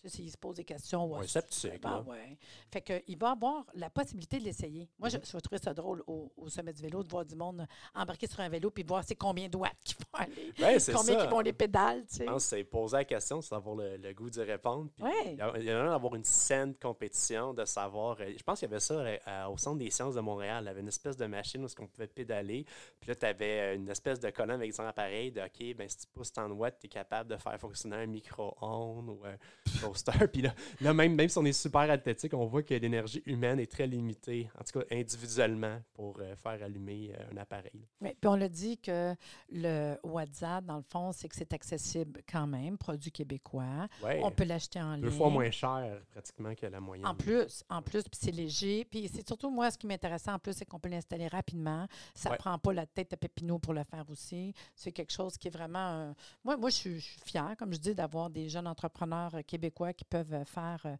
s'ils 0.05 0.31
se 0.31 0.37
posent 0.37 0.57
des 0.57 0.65
questions. 0.65 1.07
Ouais, 1.13 1.21
ouais, 1.21 1.27
sceptique, 1.27 1.81
ben 1.83 1.91
là. 1.91 2.01
ouais. 2.03 2.39
Fait 2.73 2.81
que, 2.81 3.03
il 3.07 3.19
va 3.19 3.31
avoir 3.33 3.65
la 3.75 3.91
possibilité 3.91 4.39
de 4.39 4.45
l'essayer. 4.45 4.89
Moi, 4.99 5.09
Mhm. 5.09 5.21
je, 5.23 5.27
je 5.29 5.33
vais 5.33 5.41
trouver 5.41 5.61
ça 5.61 5.75
drôle 5.75 6.03
au, 6.07 6.33
au 6.37 6.49
sommet 6.49 6.73
du 6.73 6.83
vélo 6.83 7.03
de 7.03 7.09
voir 7.09 7.25
du 7.25 7.37
monde 7.37 7.67
embarquer 7.95 8.27
sur 8.27 8.41
un 8.41 8.49
vélo 8.49 8.71
puis 8.71 8.83
voir 8.83 9.05
c'est 9.05 9.15
combien 9.17 9.49
de 9.49 9.57
watts 9.57 9.73
qu'ils 9.85 9.97
vont 9.97 10.19
aller. 10.25 10.53
Ouais, 10.59 10.79
c'est 10.79 10.93
combien 10.93 11.17
qu'ils 11.21 11.29
vont 11.31 11.41
les 11.41 11.53
pédales, 11.53 12.07
tu 12.07 12.17
sais. 12.17 12.25
Je 12.25 12.31
pense 12.31 12.45
que 12.45 12.57
c'est 12.57 12.65
poser 12.65 12.97
la 12.99 13.05
question, 13.05 13.41
c'est 13.41 13.51
d'avoir 13.51 13.77
le, 13.77 13.97
le 13.97 14.13
goût 14.15 14.31
d'y 14.31 14.43
répondre. 14.43 14.91
Puis. 14.95 15.05
Il 15.27 15.37
y 15.37 15.41
a- 15.41 15.81
a 15.81 15.89
d'avoir 15.91 16.15
une 16.15 16.25
saine 16.25 16.75
compétition, 16.75 17.53
de 17.55 17.65
savoir. 17.65 18.17
euh, 18.21 18.33
Je 18.37 18.43
pense 18.43 18.59
qu'il 18.61 18.69
y 18.69 18.73
avait 18.73 18.81
ça 18.81 18.95
euh, 18.95 19.47
au 19.49 19.57
Centre 19.59 19.79
des 19.79 19.91
sciences 19.91 20.15
de 20.15 20.21
Montréal. 20.21 20.63
Il 20.65 20.67
y 20.67 20.71
avait 20.71 20.81
une 20.81 20.89
espèce 20.89 21.17
de 21.17 21.27
machine 21.27 21.65
où 21.65 21.69
on 21.79 21.87
pouvait 21.87 22.07
pédaler. 22.07 22.65
Puis 23.01 23.09
là, 23.09 23.15
tu 23.15 23.27
avais 23.27 23.75
une 23.77 23.89
espèce 23.89 24.19
de 24.21 24.31
colonne 24.31 24.57
avec 24.57 24.71
des 24.71 24.81
appareils 24.81 25.31
de 25.33 25.41
OK, 25.41 25.77
ben, 25.77 25.89
si 25.89 25.99
tu 25.99 26.07
pousses 26.09 26.33
tant 26.33 26.49
de 26.49 26.55
watts, 26.55 26.79
tu 26.81 26.87
es 26.87 26.89
capable 26.89 27.31
de 27.31 27.37
faire 27.37 27.59
fonctionner 27.59 27.97
un 27.97 28.07
micro-ondes 28.07 29.09
ou 29.09 29.21
un 29.25 29.37
toaster. 29.93 30.13
Puis 30.33 30.43
là, 30.43 30.55
là 30.81 30.95
même, 30.95 31.15
même 31.15 31.29
si 31.29 31.39
on 31.39 31.45
est 31.45 31.53
super 31.53 31.91
athlétique, 31.91 32.35
on 32.35 32.47
voit 32.47 32.63
que 32.63 32.75
l'énergie 32.75 33.23
humaine 33.27 33.59
est 33.61 33.71
très 33.71 33.87
limitée, 33.87 34.49
en 34.59 34.65
tout 34.65 34.79
cas 34.81 34.85
individuellement, 34.93 35.81
pour 35.95 36.19
euh, 36.21 36.35
faire 36.37 36.63
allumer 36.63 37.13
euh, 37.19 37.33
un 37.33 37.37
appareil. 37.37 37.87
Oui, 38.01 38.11
puis 38.21 38.29
on 38.29 38.37
l'a 38.37 38.49
dit 38.49 38.79
que 38.79 39.15
le 39.51 39.97
WhatsApp, 40.03 40.65
dans 40.65 40.77
le 40.77 40.83
fond, 40.83 41.13
c'est 41.13 41.29
que 41.29 41.35
c'est 41.37 41.53
accessible 41.53 42.21
quand 42.31 42.47
même, 42.47 42.79
produit 42.79 43.11
québécois. 43.13 43.89
Ouais, 44.03 44.21
On 44.23 44.31
peut 44.31 44.45
l'acheter 44.45 44.81
en 44.81 44.95
ligne. 44.95 45.03
deux 45.05 45.11
fois 45.11 45.31
moins 45.31 45.51
cher 45.51 46.01
pratiquement 46.11 46.55
que 46.55 46.67
la 46.67 46.81
moyenne. 46.81 47.07
En 47.07 47.15
plus, 47.15 47.65
en 47.69 47.83
plus, 47.83 48.03
puis 48.05 48.19
c'est 48.21 48.31
léger. 48.31 48.85
Puis 48.85 49.09
c'est 49.13 49.27
surtout 49.27 49.51
moi, 49.51 49.71
ce 49.71 49.79
qui 49.79 49.87
m'intéressait 49.87 50.31
en 50.31 50.39
plus, 50.39 50.53
c'est 50.55 50.65
qu'on 50.65 50.79
peut 50.79 50.89
l'installer 50.89 51.29
rapidement. 51.29 51.87
Ça 52.15 52.29
ne 52.29 52.33
Ouais. 52.33 52.39
prend 52.39 52.59
pas 52.59 52.73
la 52.73 52.87
tête 52.87 53.13
à 53.13 53.17
Pépinot 53.17 53.59
pour 53.59 53.75
le 53.75 53.83
faire 53.85 54.05
aussi. 54.09 54.55
C'est 54.75 54.93
quelque 54.93 55.13
chose 55.13 55.37
qui 55.37 55.49
est 55.49 55.51
vraiment. 55.51 55.79
euh, 56.11 56.13
moi, 56.45 56.57
moi 56.57 56.71
je 56.71 56.77
suis, 56.77 57.01
fière, 57.25 57.55
comme 57.59 57.73
je 57.73 57.79
dis, 57.79 57.95
d'avoir 57.95 58.31
des 58.31 58.49
jeunes 58.49 58.67
entrepreneurs 58.69 59.35
euh, 59.35 59.43
québécois 59.81 59.93
qui 59.93 60.05
peuvent 60.05 60.35
euh, 60.35 60.45
faire 60.45 60.83
euh, 60.85 60.97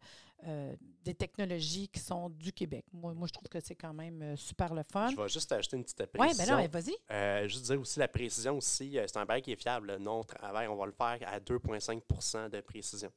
euh, 0.47 0.75
des 1.03 1.13
technologies 1.13 1.87
qui 1.87 1.99
sont 1.99 2.29
du 2.29 2.51
Québec. 2.51 2.85
Moi, 2.93 3.13
moi 3.13 3.27
je 3.27 3.33
trouve 3.33 3.47
que 3.47 3.59
c'est 3.59 3.75
quand 3.75 3.93
même 3.93 4.35
super 4.37 4.73
le 4.73 4.83
fun. 4.83 5.09
Je 5.11 5.15
vais 5.15 5.29
juste 5.29 5.51
ajouter 5.51 5.77
une 5.77 5.83
petite 5.83 5.99
Oui, 5.99 6.19
précision. 6.19 6.55
bien 6.55 6.63
là, 6.63 6.67
vas-y. 6.67 6.95
Euh, 7.11 7.47
juste 7.47 7.65
dire 7.65 7.79
aussi 7.79 7.99
la 7.99 8.07
précision 8.07 8.57
aussi, 8.57 8.97
c'est 9.05 9.17
un 9.17 9.25
bail 9.25 9.41
qui 9.41 9.51
est 9.51 9.61
fiable. 9.61 9.97
Non, 9.97 10.23
travail, 10.23 10.67
on 10.67 10.75
va 10.75 10.85
le 10.85 10.91
faire 10.91 11.19
à 11.27 11.39
2,5% 11.39 12.49
de 12.49 12.61
précision. 12.61 13.11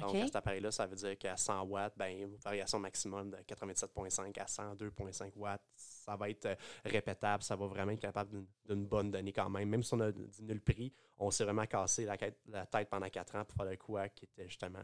Donc, 0.00 0.10
cet 0.26 0.36
appareil-là, 0.36 0.70
ça 0.70 0.86
veut 0.86 0.96
dire 0.96 1.16
qu'à 1.18 1.36
100 1.36 1.62
watts, 1.64 1.94
ben, 1.96 2.28
variation 2.44 2.78
maximum 2.78 3.30
de 3.30 3.36
87,5 3.38 4.38
à 4.40 4.44
102,5 4.46 5.32
watts, 5.36 5.62
ça 5.74 6.16
va 6.16 6.28
être 6.30 6.46
euh, 6.46 6.54
répétable, 6.84 7.42
ça 7.42 7.56
va 7.56 7.66
vraiment 7.66 7.92
être 7.92 8.00
capable 8.00 8.44
d'une- 8.66 8.86
bonne 8.86 9.10
donnée 9.10 9.32
quand 9.32 9.48
même. 9.50 9.68
Même 9.68 9.82
si 9.82 9.94
on 9.94 10.00
a 10.00 10.12
diminué 10.12 10.54
le 10.54 10.60
prix, 10.60 10.92
on 11.18 11.30
s'est 11.30 11.44
vraiment 11.44 11.66
cassé 11.66 12.04
la, 12.04 12.16
la 12.46 12.66
tête 12.66 12.88
pendant 12.90 13.08
4 13.08 13.36
ans 13.36 13.44
pour 13.44 13.56
faire 13.56 13.70
le 13.70 13.76
quoi 13.76 14.08
qui 14.08 14.24
était 14.24 14.48
justement 14.48 14.82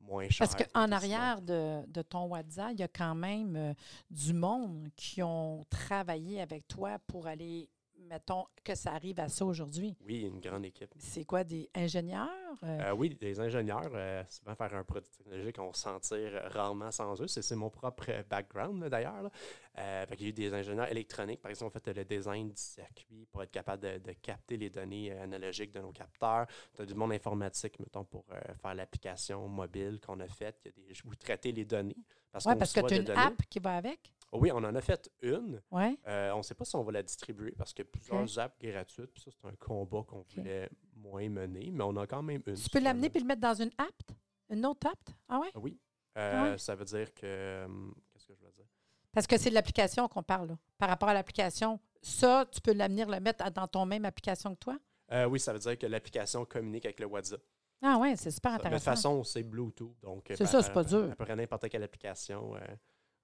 moins 0.00 0.28
cher. 0.28 0.46
Parce 0.46 0.62
qu'en 0.72 0.92
arrière 0.92 1.40
de, 1.40 1.86
de 1.86 2.02
ton 2.02 2.26
WhatsApp, 2.26 2.72
il 2.72 2.80
y 2.80 2.82
a 2.82 2.88
quand 2.88 3.14
même 3.14 3.56
euh, 3.56 3.74
du 4.10 4.34
monde 4.34 4.88
qui 4.96 5.22
ont 5.22 5.64
travaillé 5.70 6.40
avec 6.40 6.68
toi 6.68 6.98
pour 7.06 7.26
aller, 7.26 7.68
mettons, 8.08 8.44
que 8.62 8.74
ça 8.74 8.92
arrive 8.92 9.20
à 9.20 9.28
ça 9.28 9.44
aujourd'hui. 9.44 9.96
Oui, 10.06 10.22
une 10.22 10.40
grande 10.40 10.64
équipe. 10.64 10.92
C'est 10.98 11.24
quoi, 11.24 11.44
des 11.44 11.68
ingénieurs? 11.74 12.28
euh, 12.62 12.90
Euh, 12.90 12.92
oui, 12.94 13.16
les 13.20 13.40
ingénieurs, 13.40 13.90
euh, 13.94 14.22
souvent 14.28 14.54
faire 14.54 14.74
un 14.74 14.84
produit 14.84 15.10
technologique, 15.10 15.58
on 15.58 15.72
s'en 15.72 15.98
tire 16.00 16.40
rarement 16.52 16.90
sans 16.90 17.20
eux. 17.20 17.26
C'est 17.26 17.54
mon 17.56 17.70
propre 17.70 18.04
euh, 18.10 18.22
background, 18.28 18.84
d'ailleurs. 18.88 19.30
Euh, 19.78 20.06
qu'il 20.06 20.22
y 20.22 20.24
a 20.26 20.28
eu 20.28 20.32
des 20.32 20.54
ingénieurs 20.54 20.90
électroniques, 20.90 21.40
par 21.40 21.50
exemple, 21.50 21.76
ont 21.76 21.80
fait 21.80 21.92
le 21.92 22.04
design 22.04 22.48
du 22.48 22.56
circuit 22.56 23.26
pour 23.32 23.42
être 23.42 23.50
capable 23.50 23.82
de, 23.82 23.98
de 23.98 24.12
capter 24.12 24.56
les 24.56 24.70
données 24.70 25.12
euh, 25.12 25.24
analogiques 25.24 25.72
de 25.72 25.80
nos 25.80 25.90
capteurs. 25.92 26.46
Tu 26.74 26.82
as 26.82 26.86
du 26.86 26.94
monde 26.94 27.12
informatique, 27.12 27.78
mettons, 27.80 28.04
pour 28.04 28.24
euh, 28.32 28.40
faire 28.62 28.74
l'application 28.74 29.48
mobile 29.48 29.98
qu'on 30.04 30.20
a 30.20 30.28
faite. 30.28 30.60
Il 30.64 30.68
y 30.68 30.84
a 30.84 30.88
des, 30.92 31.00
vous 31.04 31.16
traitez 31.16 31.52
les 31.52 31.64
données. 31.64 31.96
Parce 32.30 32.46
ouais, 32.46 32.52
qu'on 32.54 32.58
parce 32.58 32.72
que 32.72 32.80
tu 32.80 32.86
as 32.86 32.88
des 32.88 32.96
une 32.96 33.02
données. 33.04 33.20
app 33.20 33.42
qui 33.48 33.58
va 33.60 33.76
avec? 33.76 34.12
Oh 34.32 34.38
oui, 34.40 34.50
on 34.52 34.56
en 34.58 34.74
a 34.74 34.80
fait 34.80 35.08
une. 35.22 35.62
Oui. 35.70 35.98
Euh, 36.08 36.32
on 36.32 36.38
ne 36.38 36.42
sait 36.42 36.54
pas 36.54 36.64
si 36.64 36.74
on 36.76 36.82
va 36.82 36.92
la 36.92 37.02
distribuer 37.02 37.52
parce 37.52 37.72
qu'il 37.72 37.84
y 37.84 37.88
a 37.88 37.90
plusieurs 37.90 38.38
apps 38.38 38.58
gratuites. 38.60 39.12
Puis 39.12 39.22
ça, 39.22 39.30
c'est 39.30 39.46
un 39.48 39.54
combat 39.56 40.02
qu'on 40.06 40.22
voulait 40.36 40.68
moins 40.96 41.28
mener, 41.28 41.70
mais 41.70 41.84
on 41.84 41.96
a 41.96 42.06
quand 42.06 42.22
même 42.22 42.42
une. 42.46 42.54
Tu 42.56 42.68
peux 42.68 42.80
l'amener 42.80 43.10
puis 43.10 43.20
le 43.20 43.26
mettre 43.26 43.40
dans 43.40 43.54
une 43.54 43.70
app? 43.78 44.02
Une 44.50 44.66
autre 44.66 44.86
app? 44.88 44.98
Ah 45.28 45.38
ouais? 45.38 45.50
Ah 45.54 45.58
Oui. 45.60 45.78
Ah 46.16 46.20
Euh, 46.20 46.50
ouais? 46.52 46.58
Ça 46.58 46.74
veut 46.74 46.84
dire 46.84 47.12
que. 47.14 47.64
hum, 47.64 47.94
Qu'est-ce 48.12 48.26
que 48.26 48.34
je 48.34 48.40
veux 48.44 48.50
dire? 48.52 48.64
Parce 49.12 49.26
que 49.28 49.38
c'est 49.38 49.50
de 49.50 49.54
l'application 49.54 50.08
qu'on 50.08 50.24
parle, 50.24 50.48
là. 50.48 50.58
Par 50.78 50.88
rapport 50.88 51.08
à 51.08 51.14
l'application, 51.14 51.78
ça, 52.02 52.44
tu 52.50 52.60
peux 52.60 52.72
l'amener, 52.72 53.04
le 53.04 53.20
mettre 53.20 53.48
dans 53.52 53.68
ton 53.68 53.86
même 53.86 54.04
application 54.04 54.54
que 54.54 54.58
toi? 54.58 54.78
Euh, 55.12 55.26
oui, 55.26 55.38
ça 55.38 55.52
veut 55.52 55.60
dire 55.60 55.78
que 55.78 55.86
l'application 55.86 56.44
communique 56.44 56.84
avec 56.86 56.98
le 56.98 57.06
WhatsApp. 57.06 57.40
Ah 57.82 57.98
ouais, 57.98 58.16
c'est 58.16 58.30
super 58.32 58.52
De 58.52 58.56
toute 58.56 58.66
intéressant. 58.66 58.90
façon, 58.90 59.22
c'est 59.22 59.42
Bluetooth. 59.44 59.94
Donc, 60.00 60.24
C'est 60.34 60.46
ça, 60.46 60.62
c'est 60.62 60.72
pas 60.72 60.82
dur. 60.82 61.04
À 61.12 61.14
peu 61.14 61.24
près 61.24 61.36
n'importe 61.36 61.68
quelle 61.68 61.82
application 61.84 62.56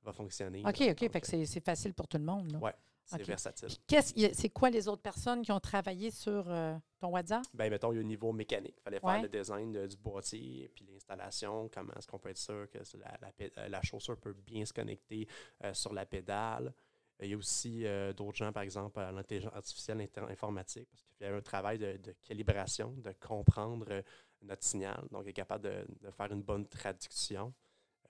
va 0.02 0.12
fonctionner. 0.12 0.60
OK, 0.66 0.78
là. 0.80 0.90
OK, 0.92 1.00
Donc, 1.00 1.12
fait 1.12 1.20
que 1.20 1.26
c'est 1.26 1.44
c'est 1.46 1.64
facile 1.64 1.94
pour 1.94 2.08
tout 2.08 2.18
le 2.18 2.24
monde. 2.24 2.58
Ouais. 2.60 2.74
C'est 3.04 3.22
versatile. 3.24 3.68
Qu'est-ce- 3.88 4.16
y 4.16 4.24
a- 4.26 4.32
C'est 4.34 4.50
quoi 4.50 4.70
les 4.70 4.86
autres 4.86 5.02
personnes 5.02 5.42
qui 5.42 5.50
ont 5.50 5.58
travaillé 5.58 6.12
sur 6.12 6.44
euh, 6.48 6.76
ton 7.00 7.08
WhatsApp? 7.08 7.42
Ben, 7.54 7.68
mettons, 7.68 7.90
il 7.92 7.96
y 7.96 7.98
a 7.98 8.02
un 8.02 8.04
niveau 8.06 8.32
mécanique. 8.32 8.76
Il 8.78 8.82
fallait 8.82 9.00
faire 9.00 9.22
le 9.22 9.28
design 9.28 9.72
de- 9.72 9.86
du 9.88 9.96
boîtier, 9.96 10.70
puis 10.72 10.84
l'installation, 10.92 11.68
comment 11.74 11.92
est-ce 11.94 12.06
qu'on 12.06 12.20
peut 12.20 12.28
être 12.28 12.38
sûr 12.38 12.70
que 12.70 12.84
c'est 12.84 12.98
la, 12.98 13.18
euh, 13.58 13.68
la 13.68 13.82
chaussure 13.82 14.16
peut 14.16 14.32
bien 14.32 14.64
se 14.64 14.72
connecter 14.72 15.26
euh, 15.64 15.74
sur 15.74 15.92
la 15.92 16.06
pédale. 16.06 16.72
Euh, 17.20 17.24
Il 17.24 17.30
y 17.30 17.34
a 17.34 17.36
aussi 17.36 17.84
euh, 17.84 18.12
d'autres 18.12 18.36
gens, 18.36 18.52
par 18.52 18.62
exemple, 18.62 19.00
à 19.00 19.10
l'intelligence 19.10 19.54
artificielle 19.54 20.08
informatique, 20.28 20.88
parce 20.92 21.02
qu'il 21.02 21.26
y 21.26 21.30
a 21.30 21.34
un 21.34 21.40
travail 21.42 21.78
de, 21.78 21.96
de 21.96 22.12
calibration, 22.22 22.92
de 22.96 23.10
comprendre 23.18 23.86
euh, 23.90 24.02
notre 24.42 24.62
signal. 24.62 25.02
Donc, 25.10 25.22
il 25.24 25.30
est 25.30 25.32
capable 25.32 25.64
de, 25.64 25.84
de 26.00 26.10
faire 26.12 26.30
une 26.30 26.42
bonne 26.42 26.66
traduction. 26.68 27.52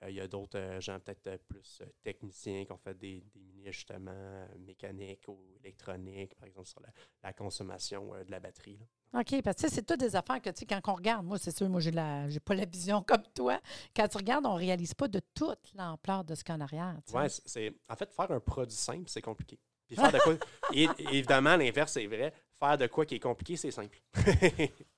Euh, 0.03 0.09
il 0.09 0.15
y 0.15 0.19
a 0.21 0.27
d'autres 0.27 0.57
euh, 0.57 0.81
gens 0.81 0.99
peut-être 0.99 1.27
euh, 1.27 1.37
plus 1.47 1.81
techniciens 2.03 2.65
qui 2.65 2.71
ont 2.71 2.77
fait 2.77 2.97
des, 2.97 3.21
des 3.33 3.39
mini-ajustements 3.39 4.47
mécaniques 4.59 5.27
ou 5.27 5.37
électroniques, 5.63 6.35
par 6.35 6.47
exemple, 6.47 6.67
sur 6.67 6.79
la, 6.81 6.89
la 7.23 7.33
consommation 7.33 8.11
de 8.25 8.31
la 8.31 8.39
batterie. 8.39 8.77
là. 8.79 9.19
OK, 9.19 9.41
parce 9.43 9.61
que 9.61 9.69
c'est 9.69 9.83
toutes 9.85 9.99
des 9.99 10.15
affaires 10.15 10.41
que, 10.41 10.49
tu 10.49 10.59
sais, 10.59 10.65
quand 10.65 10.79
on 10.87 10.95
regarde, 10.95 11.25
moi, 11.25 11.37
c'est 11.37 11.55
sûr, 11.55 11.67
moi, 11.69 11.81
j'ai 11.81 11.91
la 11.91 12.29
j'ai 12.29 12.39
pas 12.39 12.55
la 12.55 12.65
vision 12.65 13.03
comme 13.07 13.23
toi. 13.35 13.59
Quand 13.95 14.07
tu 14.07 14.17
regardes, 14.17 14.45
on 14.45 14.55
réalise 14.55 14.93
pas 14.93 15.07
de 15.07 15.19
toute 15.35 15.73
l'ampleur 15.75 16.23
de 16.23 16.33
ce 16.33 16.43
qu'il 16.43 16.53
y 16.53 16.55
a 16.55 16.57
en 16.57 16.61
arrière. 16.61 16.97
c'est- 17.05 17.41
c'est 17.45 17.73
en 17.89 17.95
fait 17.95 18.11
faire 18.11 18.31
un 18.31 18.39
produit 18.39 18.75
simple, 18.77 19.07
c'est 19.09 19.21
compliqué. 19.21 19.59
Puis 19.87 19.97
faire 19.97 20.11
de 20.13 20.19
quoi 20.19 20.35
et, 20.73 20.87
évidemment 20.99 21.57
l'inverse 21.57 21.91
c'est 21.91 22.07
vrai, 22.07 22.33
faire 22.57 22.77
de 22.77 22.87
quoi 22.87 23.05
qui 23.05 23.15
est 23.15 23.19
compliqué, 23.19 23.57
c'est 23.57 23.71
simple. 23.71 24.01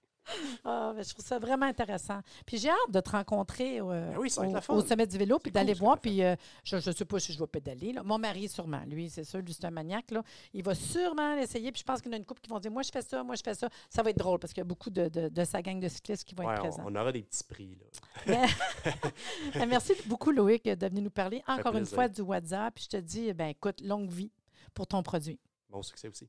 Ah, 0.64 0.94
ben, 0.96 1.04
je 1.04 1.10
trouve 1.14 1.26
ça 1.26 1.38
vraiment 1.40 1.66
intéressant. 1.66 2.22
Puis 2.46 2.58
j'ai 2.58 2.70
hâte 2.70 2.92
de 2.92 3.00
te 3.00 3.10
rencontrer 3.10 3.80
euh, 3.80 4.12
Ben 4.12 4.18
oui, 4.18 4.32
au, 4.70 4.74
au 4.74 4.82
sommet 4.82 5.06
du 5.08 5.18
vélo, 5.18 5.38
puis 5.40 5.52
cool, 5.52 5.54
d'aller 5.54 5.74
voir. 5.74 6.00
Puis 6.00 6.24
euh, 6.24 6.36
je 6.64 6.76
ne 6.78 6.82
sais 6.82 7.06
pas 7.06 7.20
si 7.20 7.34
je 7.34 7.40
vais 7.40 7.48
pédaler. 7.48 7.94
là. 7.94 8.04
Mon 8.04 8.18
mari, 8.18 8.48
sûrement. 8.48 8.82
Lui, 8.88 9.10
c'est 9.10 9.24
sûr, 9.24 9.40
lui, 9.40 9.54
c'est 9.54 9.66
un 9.66 9.72
maniaque. 9.72 10.12
Là. 10.12 10.24
Il 10.54 10.64
va 10.64 10.76
sûrement 10.76 11.36
l'essayer. 11.36 11.72
Puis 11.72 11.80
je 11.82 11.86
pense 11.86 12.02
qu'il 12.02 12.12
y 12.12 12.16
en 12.16 12.18
a 12.18 12.20
une 12.20 12.26
couple 12.26 12.42
qui 12.42 12.50
vont 12.50 12.60
dire 12.60 12.72
Moi, 12.72 12.84
je 12.84 12.92
fais 12.92 13.02
ça, 13.02 13.24
moi, 13.24 13.36
je 13.36 13.42
fais 13.44 13.54
ça. 13.54 13.70
Ça 13.90 14.02
va 14.04 14.10
être 14.12 14.18
drôle 14.18 14.40
parce 14.40 14.54
qu'il 14.54 14.62
y 14.62 14.66
a 14.66 14.66
beaucoup 14.66 14.90
de, 14.90 15.08
de- 15.10 15.30
de 15.30 15.44
sa 15.44 15.62
gang 15.62 15.80
de 15.80 15.88
cyclistes 15.90 16.24
qui 16.24 16.36
vont 16.36 16.46
Ouais, 16.46 16.54
être 16.54 16.62
présents. 16.62 16.84
on 16.86 16.96
aura 16.96 17.12
des 17.12 17.24
petits 17.24 17.44
prix 17.44 17.78
là. 18.26 18.46
Merci 19.68 19.94
beaucoup, 20.06 20.32
Loïc, 20.32 20.64
de 20.66 20.88
venir 20.88 21.04
nous 21.04 21.10
parler 21.10 21.44
encore 21.48 21.76
une 21.76 21.86
fois 21.86 22.08
du 22.08 22.22
WhatsApp. 22.22 22.74
Puis 22.76 22.86
je 22.86 22.98
te 22.98 23.02
dis, 23.02 23.34
ben 23.34 23.48
écoute, 23.48 23.82
longue 23.82 24.10
vie 24.10 24.32
pour 24.74 24.88
ton 24.88 25.04
produit. 25.04 25.40
Bon 25.70 25.82
succès 25.82 26.08
aussi. 26.08 26.28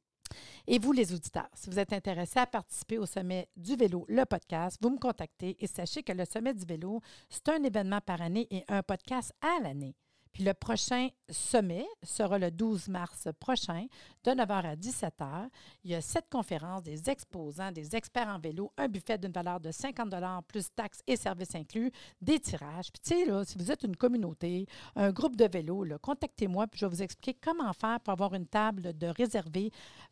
Et 0.67 0.79
vous, 0.79 0.93
les 0.93 1.13
auditeurs, 1.13 1.49
si 1.55 1.71
vous 1.71 1.79
êtes 1.79 1.93
intéressés 1.93 2.39
à 2.39 2.47
participer 2.47 2.99
au 2.99 3.07
Sommet 3.07 3.49
du 3.57 3.77
vélo, 3.77 4.05
le 4.09 4.25
podcast, 4.25 4.79
vous 4.81 4.91
me 4.91 4.99
contactez 4.99 5.57
et 5.61 5.67
sachez 5.67 6.03
que 6.03 6.13
le 6.13 6.25
Sommet 6.25 6.55
du 6.55 6.65
vélo, 6.65 7.01
c'est 7.29 7.49
un 7.49 7.63
événement 7.63 8.01
par 8.01 8.21
année 8.23 8.47
et 8.51 8.65
un 8.69 8.83
podcast 8.83 9.33
à 9.41 9.63
l'année. 9.63 9.95
Puis 10.35 10.45
le 10.45 10.53
prochain 10.53 11.09
sommet 11.31 11.87
sera 12.03 12.39
le 12.39 12.51
12 12.51 12.89
mars 12.89 13.29
prochain, 13.39 13.87
de 14.25 14.33
9h 14.33 14.67
à 14.67 14.75
17h. 14.75 15.49
Il 15.85 15.93
y 15.93 15.95
a 15.95 16.01
sept 16.01 16.29
conférences, 16.29 16.83
des 16.83 17.09
exposants, 17.09 17.71
des 17.71 17.95
experts 17.95 18.27
en 18.29 18.41
vélo, 18.41 18.73
un 18.77 18.89
buffet 18.89 19.17
d'une 19.17 19.31
valeur 19.31 19.61
de 19.61 19.71
50 19.71 20.13
plus 20.49 20.75
taxes 20.75 21.03
et 21.07 21.15
services 21.17 21.55
inclus, 21.55 21.93
des 22.21 22.41
tirages. 22.41 22.91
Puis 22.93 23.01
tu 23.01 23.11
sais, 23.25 23.45
si 23.45 23.57
vous 23.57 23.71
êtes 23.71 23.85
une 23.85 23.95
communauté, 23.97 24.67
un 24.97 25.13
groupe 25.13 25.37
de 25.37 25.47
vélo, 25.47 25.87
contactez-moi 26.03 26.67
puis 26.67 26.81
je 26.81 26.87
vais 26.87 26.91
vous 26.91 27.03
expliquer 27.03 27.39
comment 27.41 27.73
faire 27.73 28.01
pour 28.01 28.13
avoir 28.13 28.35
une 28.35 28.49
table 28.49 28.99
de 28.99 29.07
réservée 29.07 29.71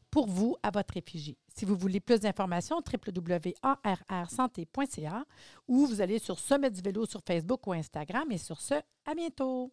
pour 0.09 0.29
vous 0.29 0.55
à 0.63 0.71
votre 0.71 0.95
réfugié. 0.95 1.37
Si 1.53 1.65
vous 1.65 1.75
voulez 1.75 1.99
plus 1.99 2.21
d'informations, 2.21 2.81
www.arrsanté.ca 2.81 5.25
ou 5.67 5.87
vous 5.87 6.01
allez 6.01 6.21
sur 6.21 6.39
Sommet 6.39 6.71
du 6.71 6.81
vélo 6.81 7.07
sur 7.07 7.23
Facebook 7.27 7.67
ou 7.67 7.73
Instagram. 7.73 8.31
Et 8.31 8.39
sur 8.39 8.61
ce, 8.61 8.75
à 9.05 9.17
bientôt. 9.17 9.73